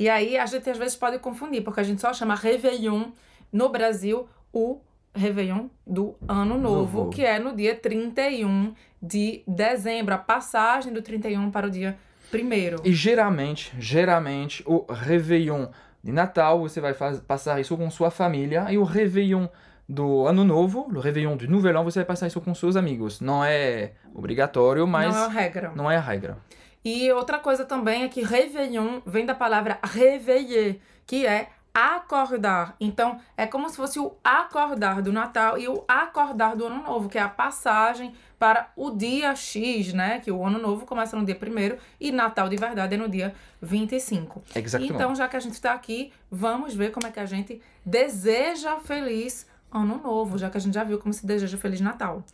E 0.00 0.08
aí 0.08 0.38
a 0.38 0.46
gente 0.46 0.68
às 0.70 0.78
vezes 0.78 0.96
pode 0.96 1.18
confundir, 1.18 1.62
porque 1.62 1.78
a 1.78 1.82
gente 1.82 2.00
só 2.00 2.10
chama 2.14 2.34
Réveillon 2.34 3.10
no 3.52 3.68
Brasil 3.68 4.26
o 4.50 4.80
Réveillon 5.14 5.66
do 5.86 6.14
Ano 6.26 6.56
Novo, 6.56 6.98
Novo. 7.00 7.10
que 7.10 7.22
é 7.22 7.38
no 7.38 7.54
dia 7.54 7.74
31 7.74 8.72
de 9.02 9.42
dezembro, 9.46 10.14
a 10.14 10.18
passagem 10.18 10.90
do 10.90 11.02
31 11.02 11.50
para 11.50 11.66
o 11.66 11.70
dia 11.70 11.98
1 12.32 12.88
E 12.88 12.94
geralmente, 12.94 13.74
geralmente, 13.78 14.62
o 14.66 14.90
réveillon 14.90 15.66
de 16.02 16.12
Natal, 16.12 16.60
você 16.60 16.80
vai 16.80 16.94
faz, 16.94 17.20
passar 17.20 17.60
isso 17.60 17.76
com 17.76 17.90
sua 17.90 18.10
família. 18.10 18.68
E 18.70 18.78
o 18.78 18.84
réveillon 18.84 19.48
do 19.86 20.26
Ano 20.26 20.44
Novo, 20.44 20.88
o 20.94 20.98
réveillon 20.98 21.36
do 21.36 21.46
Nouvel 21.46 21.78
An, 21.78 21.84
você 21.84 21.98
vai 21.98 22.06
passar 22.06 22.26
isso 22.26 22.40
com 22.40 22.54
seus 22.54 22.74
amigos. 22.74 23.20
Não 23.20 23.44
é 23.44 23.92
obrigatório, 24.14 24.86
mas 24.86 25.14
Não 25.14 25.24
é 25.24 25.26
a 25.26 25.28
regra. 25.28 25.72
não 25.74 25.90
é 25.90 25.96
a 25.96 26.00
regra. 26.00 26.38
E 26.84 27.10
outra 27.12 27.38
coisa 27.38 27.64
também 27.64 28.04
é 28.04 28.08
que 28.08 28.22
Réveillon 28.22 29.00
vem 29.04 29.26
da 29.26 29.34
palavra 29.34 29.78
réveiller, 29.82 30.80
que 31.06 31.26
é 31.26 31.50
acordar. 31.72 32.74
Então, 32.80 33.20
é 33.36 33.46
como 33.46 33.68
se 33.68 33.76
fosse 33.76 33.98
o 33.98 34.16
acordar 34.24 35.02
do 35.02 35.12
Natal 35.12 35.56
e 35.58 35.68
o 35.68 35.84
acordar 35.86 36.56
do 36.56 36.66
Ano 36.66 36.82
Novo, 36.82 37.08
que 37.08 37.18
é 37.18 37.22
a 37.22 37.28
passagem 37.28 38.14
para 38.38 38.70
o 38.74 38.90
dia 38.90 39.34
X, 39.34 39.92
né? 39.92 40.18
Que 40.20 40.32
o 40.32 40.44
Ano 40.44 40.58
Novo 40.58 40.86
começa 40.86 41.16
no 41.16 41.24
dia 41.24 41.36
1 41.36 41.78
e 42.00 42.10
Natal 42.10 42.48
de 42.48 42.56
verdade 42.56 42.94
é 42.94 42.98
no 42.98 43.08
dia 43.08 43.34
25. 43.60 44.42
Exatamente. 44.54 44.92
Então, 44.92 45.14
já 45.14 45.28
que 45.28 45.36
a 45.36 45.40
gente 45.40 45.54
está 45.54 45.72
aqui, 45.72 46.12
vamos 46.30 46.74
ver 46.74 46.90
como 46.90 47.06
é 47.06 47.10
que 47.10 47.20
a 47.20 47.26
gente 47.26 47.60
deseja 47.84 48.78
feliz 48.80 49.46
Ano 49.70 50.00
Novo, 50.02 50.38
já 50.38 50.50
que 50.50 50.56
a 50.56 50.60
gente 50.60 50.74
já 50.74 50.82
viu 50.82 50.98
como 50.98 51.12
se 51.12 51.24
deseja 51.24 51.56
Feliz 51.56 51.80
Natal. 51.80 52.24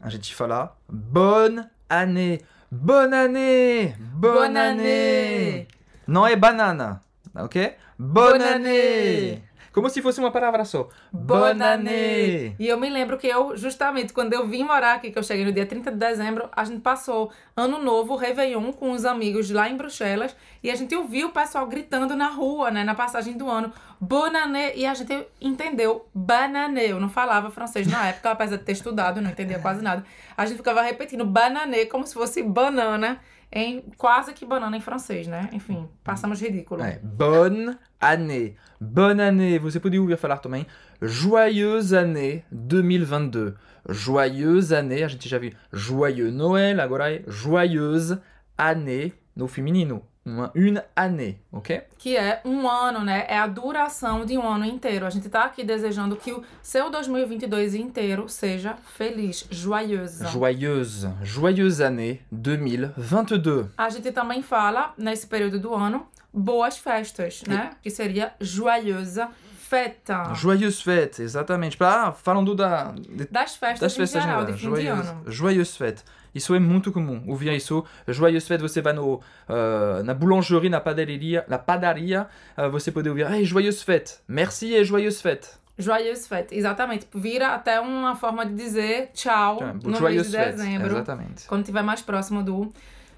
A 0.00 0.08
gente 0.08 0.32
fala 0.34 0.76
bonne 0.88 1.66
année, 1.88 2.40
bonne 2.70 3.14
année, 3.14 3.94
bonne, 3.98 4.34
Bonne 4.34 4.56
année. 4.56 5.48
année. 5.56 5.68
Não 6.06 6.26
é 6.26 6.36
banana, 6.36 7.00
ok? 7.34 7.56
Bonne, 7.98 8.38
Bonne 8.38 8.42
année. 8.42 8.52
année. 8.52 9.42
Como 9.72 9.88
se 9.90 10.02
fosse 10.02 10.20
uma 10.20 10.30
palavra 10.30 10.64
só. 10.64 10.88
Bonne 11.12 11.62
année! 11.62 12.56
E 12.58 12.66
eu 12.66 12.78
me 12.78 12.88
lembro 12.88 13.18
que 13.18 13.26
eu, 13.26 13.56
justamente, 13.56 14.12
quando 14.12 14.32
eu 14.32 14.46
vim 14.46 14.64
morar 14.64 14.94
aqui, 14.94 15.10
que 15.10 15.18
eu 15.18 15.22
cheguei 15.22 15.44
no 15.44 15.52
dia 15.52 15.66
30 15.66 15.90
de 15.90 15.96
dezembro, 15.96 16.48
a 16.52 16.64
gente 16.64 16.80
passou 16.80 17.30
Ano 17.56 17.82
Novo, 17.82 18.16
Réveillon, 18.16 18.72
com 18.72 18.92
os 18.92 19.04
amigos 19.04 19.50
lá 19.50 19.68
em 19.68 19.76
Bruxelas, 19.76 20.34
e 20.62 20.70
a 20.70 20.74
gente 20.74 20.94
ouviu 20.94 21.28
o 21.28 21.32
pessoal 21.32 21.66
gritando 21.66 22.16
na 22.16 22.28
rua, 22.28 22.70
né, 22.70 22.84
na 22.84 22.94
passagem 22.94 23.36
do 23.36 23.48
ano, 23.48 23.72
Bonne 24.00 24.36
année! 24.36 24.74
E 24.76 24.86
a 24.86 24.94
gente 24.94 25.26
entendeu 25.40 26.08
banane. 26.14 26.88
Eu 26.88 27.00
não 27.00 27.08
falava 27.08 27.50
francês 27.50 27.86
na 27.88 28.08
época, 28.08 28.30
apesar 28.30 28.56
de 28.56 28.62
ter 28.62 28.72
estudado, 28.72 29.20
não 29.20 29.30
entendia 29.30 29.58
quase 29.58 29.82
nada. 29.82 30.04
A 30.36 30.46
gente 30.46 30.58
ficava 30.58 30.82
repetindo 30.82 31.24
banane 31.24 31.86
como 31.86 32.06
se 32.06 32.14
fosse 32.14 32.40
banana, 32.40 33.20
em 33.52 33.82
quase 33.96 34.32
que 34.32 34.44
banana 34.44 34.76
em 34.76 34.80
francês, 34.80 35.26
né? 35.26 35.48
Enfim, 35.52 35.88
passamos 36.04 36.40
ridículo. 36.40 36.82
É, 36.82 36.98
bonne 37.02 37.76
année. 38.00 38.56
Bonne 38.80 39.20
année. 39.22 39.58
Você 39.58 39.80
pode 39.80 39.98
ouvir 39.98 40.16
falar 40.16 40.38
também. 40.38 40.66
Joyeuse 41.00 41.96
année 41.96 42.44
2022. 42.52 43.54
Joyeuse 43.88 44.74
année. 44.74 45.02
A 45.02 45.08
gente 45.08 45.28
já 45.28 45.38
viu 45.38 45.52
joyeux 45.72 46.30
Noël. 46.30 46.80
Agora 46.80 47.12
é 47.12 47.22
joyeuse 47.26 48.18
année 48.56 49.12
no 49.34 49.48
feminino. 49.48 50.02
Uma, 50.28 50.50
une 50.54 50.82
année, 50.94 51.38
ok? 51.50 51.80
que 51.96 52.14
é 52.16 52.40
um 52.44 52.68
ano, 52.68 53.02
né? 53.04 53.24
É 53.28 53.38
a 53.38 53.46
duração 53.46 54.26
de 54.26 54.36
um 54.36 54.46
ano 54.46 54.64
inteiro. 54.66 55.06
A 55.06 55.10
gente 55.10 55.28
tá 55.30 55.44
aqui 55.44 55.64
desejando 55.64 56.16
que 56.16 56.30
o 56.32 56.44
seu 56.62 56.90
2022 56.90 57.74
inteiro 57.74 58.28
seja 58.28 58.74
feliz, 58.96 59.46
joyeuse. 59.50 60.26
Joyeuse. 60.28 61.08
Joyeuse 61.22 61.82
année 61.82 62.20
2022. 62.30 63.68
A 63.76 63.88
gente 63.90 64.12
também 64.12 64.42
fala, 64.42 64.92
nesse 64.98 65.26
período 65.26 65.58
do 65.58 65.74
ano, 65.74 66.06
boas 66.32 66.76
festas, 66.78 67.42
né? 67.48 67.70
Que 67.82 67.90
seria 67.90 68.32
joyeuse 68.40 69.20
fête. 69.58 70.12
Joyeuse 70.34 70.82
fête, 70.82 71.22
exatamente. 71.22 71.76
Pra, 71.76 72.12
falando 72.12 72.54
da, 72.54 72.92
de 72.92 73.26
Das 73.26 73.56
festas, 73.56 73.80
das 73.80 73.92
em 73.94 73.96
festas 73.96 74.22
geral, 74.22 74.40
gerais. 74.40 74.56
de 74.56 74.60
fim 74.62 74.72
de 74.74 74.82
Joyeuse, 74.82 75.08
ano. 75.10 75.22
joyeuse 75.32 75.76
fête. 75.76 76.02
Isso 76.38 76.54
é 76.54 76.58
muito 76.58 76.90
comum. 76.90 77.22
Ouvir 77.26 77.52
isso. 77.52 77.84
Joyeuse 78.06 78.46
fête, 78.46 78.62
você 78.62 78.80
vai 78.80 78.92
no, 78.92 79.14
uh, 79.14 80.02
na 80.04 80.14
boulangerie, 80.14 80.70
na 80.70 80.80
padaria, 80.80 81.44
na 81.48 81.58
padaria 81.58 82.26
uh, 82.56 82.70
você 82.70 82.90
pode 82.90 83.08
ouvir 83.08 83.30
hey, 83.30 83.44
joyeuse 83.44 83.82
fête. 83.82 84.22
Merci 84.28 84.74
et 84.74 84.84
joyeuse 84.84 85.20
fête. 85.20 85.58
Joyeuse 85.78 86.26
fête, 86.26 86.52
exatamente. 86.52 87.06
Vira 87.14 87.54
até 87.54 87.78
uma 87.80 88.16
forma 88.16 88.44
de 88.44 88.54
dizer 88.54 89.10
tchau 89.14 89.60
no 89.84 90.00
mês 90.00 90.26
de 90.26 90.36
dezembro. 90.36 90.88
Exatamente. 90.88 91.46
Quando 91.46 91.60
estiver 91.60 91.82
mais 91.82 92.02
próximo 92.02 92.42
do, 92.42 92.72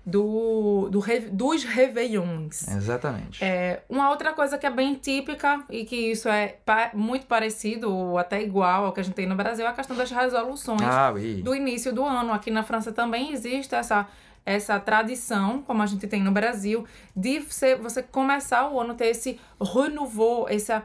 do, 0.04 0.88
do, 0.90 1.00
dos 1.30 1.64
réveillons. 1.64 2.66
Exatamente. 2.68 3.44
É, 3.44 3.82
uma 3.88 4.10
outra 4.10 4.32
coisa 4.32 4.56
que 4.58 4.66
é 4.66 4.70
bem 4.70 4.94
típica 4.94 5.62
e 5.68 5.84
que 5.84 5.96
isso 6.12 6.28
é 6.28 6.56
pa- 6.64 6.90
muito 6.94 7.26
parecido 7.26 7.92
ou 7.94 8.18
até 8.18 8.42
igual 8.42 8.86
ao 8.86 8.92
que 8.92 9.00
a 9.00 9.02
gente 9.04 9.14
tem 9.14 9.26
no 9.26 9.34
Brasil 9.36 9.66
é 9.66 9.68
a 9.68 9.72
questão 9.72 9.96
das 9.96 10.10
resoluções 10.10 10.80
Ah, 10.82 11.10
oui. 11.12 11.42
do 11.42 11.54
início 11.54 11.92
do 11.92 12.04
ano. 12.04 12.32
Aqui 12.32 12.50
na 12.50 12.62
França 12.62 12.92
também 12.92 13.32
existe 13.32 13.74
essa 13.74 14.06
essa 14.46 14.80
tradição, 14.80 15.60
como 15.62 15.82
a 15.82 15.86
gente 15.86 16.06
tem 16.06 16.22
no 16.22 16.32
Brasil, 16.32 16.86
de 17.14 17.40
você, 17.40 17.76
você 17.76 18.02
começar 18.02 18.70
o 18.70 18.80
ano, 18.80 18.94
ter 18.94 19.08
esse 19.08 19.38
renouveau, 19.62 20.46
essa, 20.48 20.82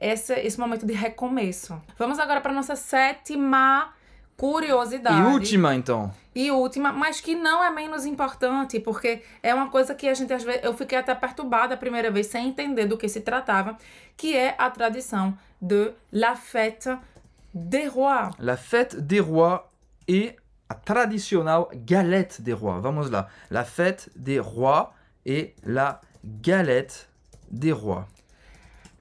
essa, 0.00 0.38
esse 0.38 0.58
momento 0.58 0.86
de 0.86 0.92
recomeço. 0.92 1.82
Vamos 1.98 2.20
agora 2.20 2.40
para 2.40 2.52
nossa 2.52 2.76
sétima 2.76 3.92
curiosidade. 4.42 5.20
E 5.20 5.32
última, 5.32 5.72
então. 5.72 6.12
E 6.34 6.50
última, 6.50 6.92
mas 6.92 7.20
que 7.20 7.36
não 7.36 7.62
é 7.62 7.70
menos 7.70 8.04
importante, 8.04 8.80
porque 8.80 9.22
é 9.40 9.54
uma 9.54 9.70
coisa 9.70 9.94
que 9.94 10.08
a 10.08 10.14
gente 10.14 10.32
às 10.32 10.42
vezes 10.42 10.64
eu 10.64 10.74
fiquei 10.74 10.98
até 10.98 11.14
perturbada 11.14 11.74
a 11.74 11.76
primeira 11.76 12.10
vez 12.10 12.26
sem 12.26 12.48
entender 12.48 12.86
do 12.86 12.98
que 12.98 13.08
se 13.08 13.20
tratava, 13.20 13.78
que 14.16 14.36
é 14.36 14.56
a 14.58 14.68
tradição 14.68 15.38
de 15.60 15.92
la 16.12 16.34
fête 16.34 16.90
des 17.54 17.86
rois. 17.86 18.30
La 18.40 18.56
fête 18.56 18.96
des 18.96 19.20
rois 19.20 19.70
et 20.08 20.34
a 20.68 20.74
tradicional 20.74 21.66
galette 21.86 22.42
des 22.42 22.54
rois. 22.54 22.80
Vamos 22.80 23.10
lá. 23.10 23.28
La 23.48 23.64
fête 23.64 24.10
des 24.16 24.40
rois 24.40 24.92
et 25.24 25.54
la 25.62 26.00
galette 26.24 27.08
des 27.48 27.72
rois. 27.72 28.08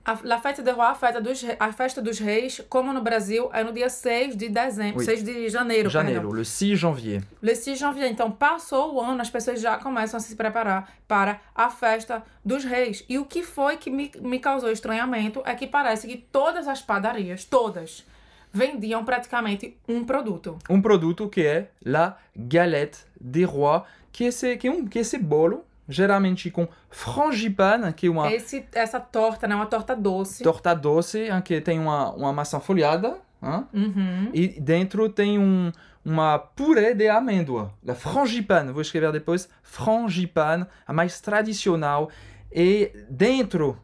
A 0.04 0.18
La 0.24 0.40
Fête 0.40 0.62
des 0.64 0.72
Rois, 0.72 0.90
a 0.90 0.96
festa, 0.96 1.22
dos, 1.22 1.46
a 1.60 1.72
festa 1.72 2.02
dos 2.02 2.18
reis, 2.20 2.60
como 2.68 2.92
no 2.92 3.02
Brasil, 3.02 3.50
é 3.54 3.64
no 3.64 3.72
dia 3.72 3.88
6 3.88 4.36
de 4.36 4.50
dezembro, 4.50 4.98
Oui. 5.00 5.06
6 5.06 5.24
de 5.24 5.48
janeiro, 5.50 5.90
Janeiro, 5.92 6.22
perdão. 6.22 6.38
le 6.40 6.44
6 6.46 6.80
janvier. 6.80 7.24
Le 7.42 7.56
6 7.56 7.78
de 7.78 7.80
janvier. 7.82 8.10
Então, 8.10 8.32
passou 8.32 8.96
o 8.96 9.00
ano, 9.02 9.22
as 9.22 9.30
pessoas 9.30 9.62
já 9.62 9.78
começam 9.78 10.18
a 10.18 10.20
se 10.20 10.36
preparar 10.36 10.92
para 11.08 11.40
a 11.54 11.70
festa 11.70 12.24
dos 12.44 12.64
reis. 12.64 13.06
E 13.08 13.20
o 13.20 13.26
que 13.26 13.44
foi 13.44 13.78
que 13.78 13.92
me, 13.92 14.12
me 14.22 14.40
causou 14.40 14.72
estranhamento 14.72 15.42
é 15.46 15.54
que 15.54 15.68
parece 15.68 16.08
que 16.08 16.18
todas 16.18 16.68
as 16.68 16.82
padarias, 16.82 17.46
todas, 17.46 18.04
vendiam 18.52 19.06
praticamente 19.06 19.78
um 19.88 20.04
produto. 20.04 20.58
Um 20.68 20.82
produto 20.82 21.30
que 21.30 21.42
é 21.46 21.70
la 21.86 22.18
galette 22.36 23.00
des 23.20 23.46
rois, 23.48 23.84
que 24.12 24.24
é 24.26 24.28
esse, 24.28 24.58
que 24.58 24.68
é 24.68 24.72
um, 24.72 24.86
que 24.88 24.98
é 24.98 25.02
esse 25.04 25.18
bolo, 25.20 25.64
geralmente 25.88 26.50
com 26.50 26.68
frangipane, 26.90 27.94
que 27.94 28.08
é 28.08 28.10
uma 28.10 28.32
Esse, 28.32 28.66
essa 28.74 29.00
torta, 29.00 29.48
né? 29.48 29.56
Uma 29.56 29.66
torta 29.66 29.96
doce. 29.96 30.44
torta 30.44 30.74
doce, 30.74 31.30
hein, 31.30 31.42
que 31.42 31.60
tem 31.62 31.80
uma, 31.80 32.12
uma 32.12 32.34
maçã 32.34 32.60
folhada, 32.60 33.18
hein? 33.42 33.66
Uhum. 33.74 34.30
e 34.34 34.48
dentro 34.48 35.10
tem 35.10 35.40
um, 35.40 35.72
uma 36.04 36.40
purê 36.40 36.94
de 36.94 37.08
amêndoa. 37.08 37.74
La 37.84 37.96
frangipane, 37.96 38.72
vou 38.72 38.82
escrever 38.82 39.12
depois, 39.12 39.50
frangipane, 39.64 40.66
a 40.86 40.94
mais 40.94 41.20
tradicional. 41.20 42.10
E 42.52 42.92
dentro 43.10 43.78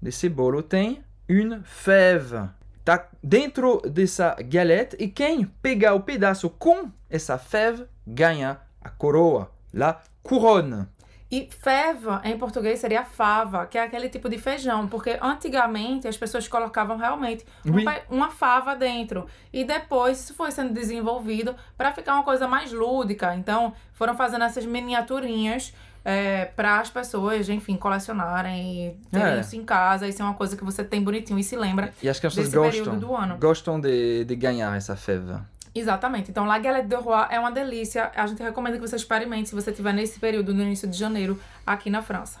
desse 0.00 0.28
bolo 0.28 0.62
tem 0.62 1.02
une 1.28 1.60
fève. 1.64 2.48
Tá 2.84 3.08
dentro 3.22 3.80
dessa 3.80 4.36
galette 4.42 4.96
e 5.00 5.08
quem 5.08 5.46
pegar 5.62 5.94
o 5.94 6.00
pedaço 6.00 6.50
com 6.50 6.90
essa 7.08 7.38
fève 7.38 7.86
ganha 8.06 8.58
a 8.82 8.90
coroa, 8.90 9.50
la 9.72 10.02
couronne. 10.22 10.86
E 11.30 11.48
feva, 11.50 12.20
em 12.22 12.36
português, 12.38 12.78
seria 12.78 13.02
fava, 13.04 13.66
que 13.66 13.76
é 13.78 13.82
aquele 13.82 14.08
tipo 14.08 14.28
de 14.28 14.38
feijão, 14.38 14.86
porque 14.86 15.18
antigamente 15.20 16.06
as 16.06 16.16
pessoas 16.16 16.46
colocavam 16.46 16.96
realmente 16.96 17.44
um 17.66 17.72
Oui. 17.74 17.84
uma 18.10 18.30
fava 18.30 18.76
dentro. 18.76 19.26
E 19.52 19.64
depois 19.64 20.20
isso 20.20 20.34
foi 20.34 20.50
sendo 20.52 20.72
desenvolvido 20.72 21.56
para 21.76 21.92
ficar 21.92 22.14
uma 22.14 22.22
coisa 22.22 22.46
mais 22.46 22.70
lúdica. 22.72 23.34
Então 23.34 23.72
foram 23.94 24.14
fazendo 24.14 24.44
essas 24.44 24.64
miniaturinhas 24.66 25.72
para 26.54 26.80
as 26.80 26.90
pessoas, 26.90 27.48
enfim, 27.48 27.76
colecionarem 27.76 28.88
e 28.88 28.96
terem 29.10 29.38
É. 29.38 29.40
isso 29.40 29.56
em 29.56 29.64
casa. 29.64 30.06
Isso 30.06 30.20
é 30.20 30.24
uma 30.24 30.34
coisa 30.34 30.54
que 30.56 30.62
você 30.62 30.84
tem 30.84 31.02
bonitinho 31.02 31.38
e 31.38 31.42
se 31.42 31.56
lembra. 31.56 31.92
E 32.02 32.08
as 32.08 32.20
pessoas 32.20 32.46
Desse 32.48 32.60
período 32.60 32.90
gostam, 32.90 32.98
do 32.98 33.16
ano. 33.16 33.38
gostam 33.38 33.80
de, 33.80 34.24
de 34.26 34.36
ganhar 34.36 34.76
essa 34.76 34.94
fève. 34.94 35.34
Exatamente. 35.74 36.30
Então, 36.30 36.44
La 36.44 36.58
Galette 36.58 36.88
de 36.88 36.96
Roi 36.96 37.26
é 37.30 37.40
uma 37.40 37.50
delícia. 37.50 38.12
A 38.14 38.26
gente 38.26 38.42
recomenda 38.42 38.76
que 38.78 38.86
você 38.86 38.96
experimente 38.96 39.48
se 39.48 39.54
você 39.54 39.70
estiver 39.70 39.92
nesse 39.92 40.20
período, 40.20 40.54
no 40.54 40.62
início 40.62 40.88
de 40.88 40.96
janeiro, 40.96 41.40
aqui 41.66 41.90
na 41.90 42.00
França. 42.00 42.40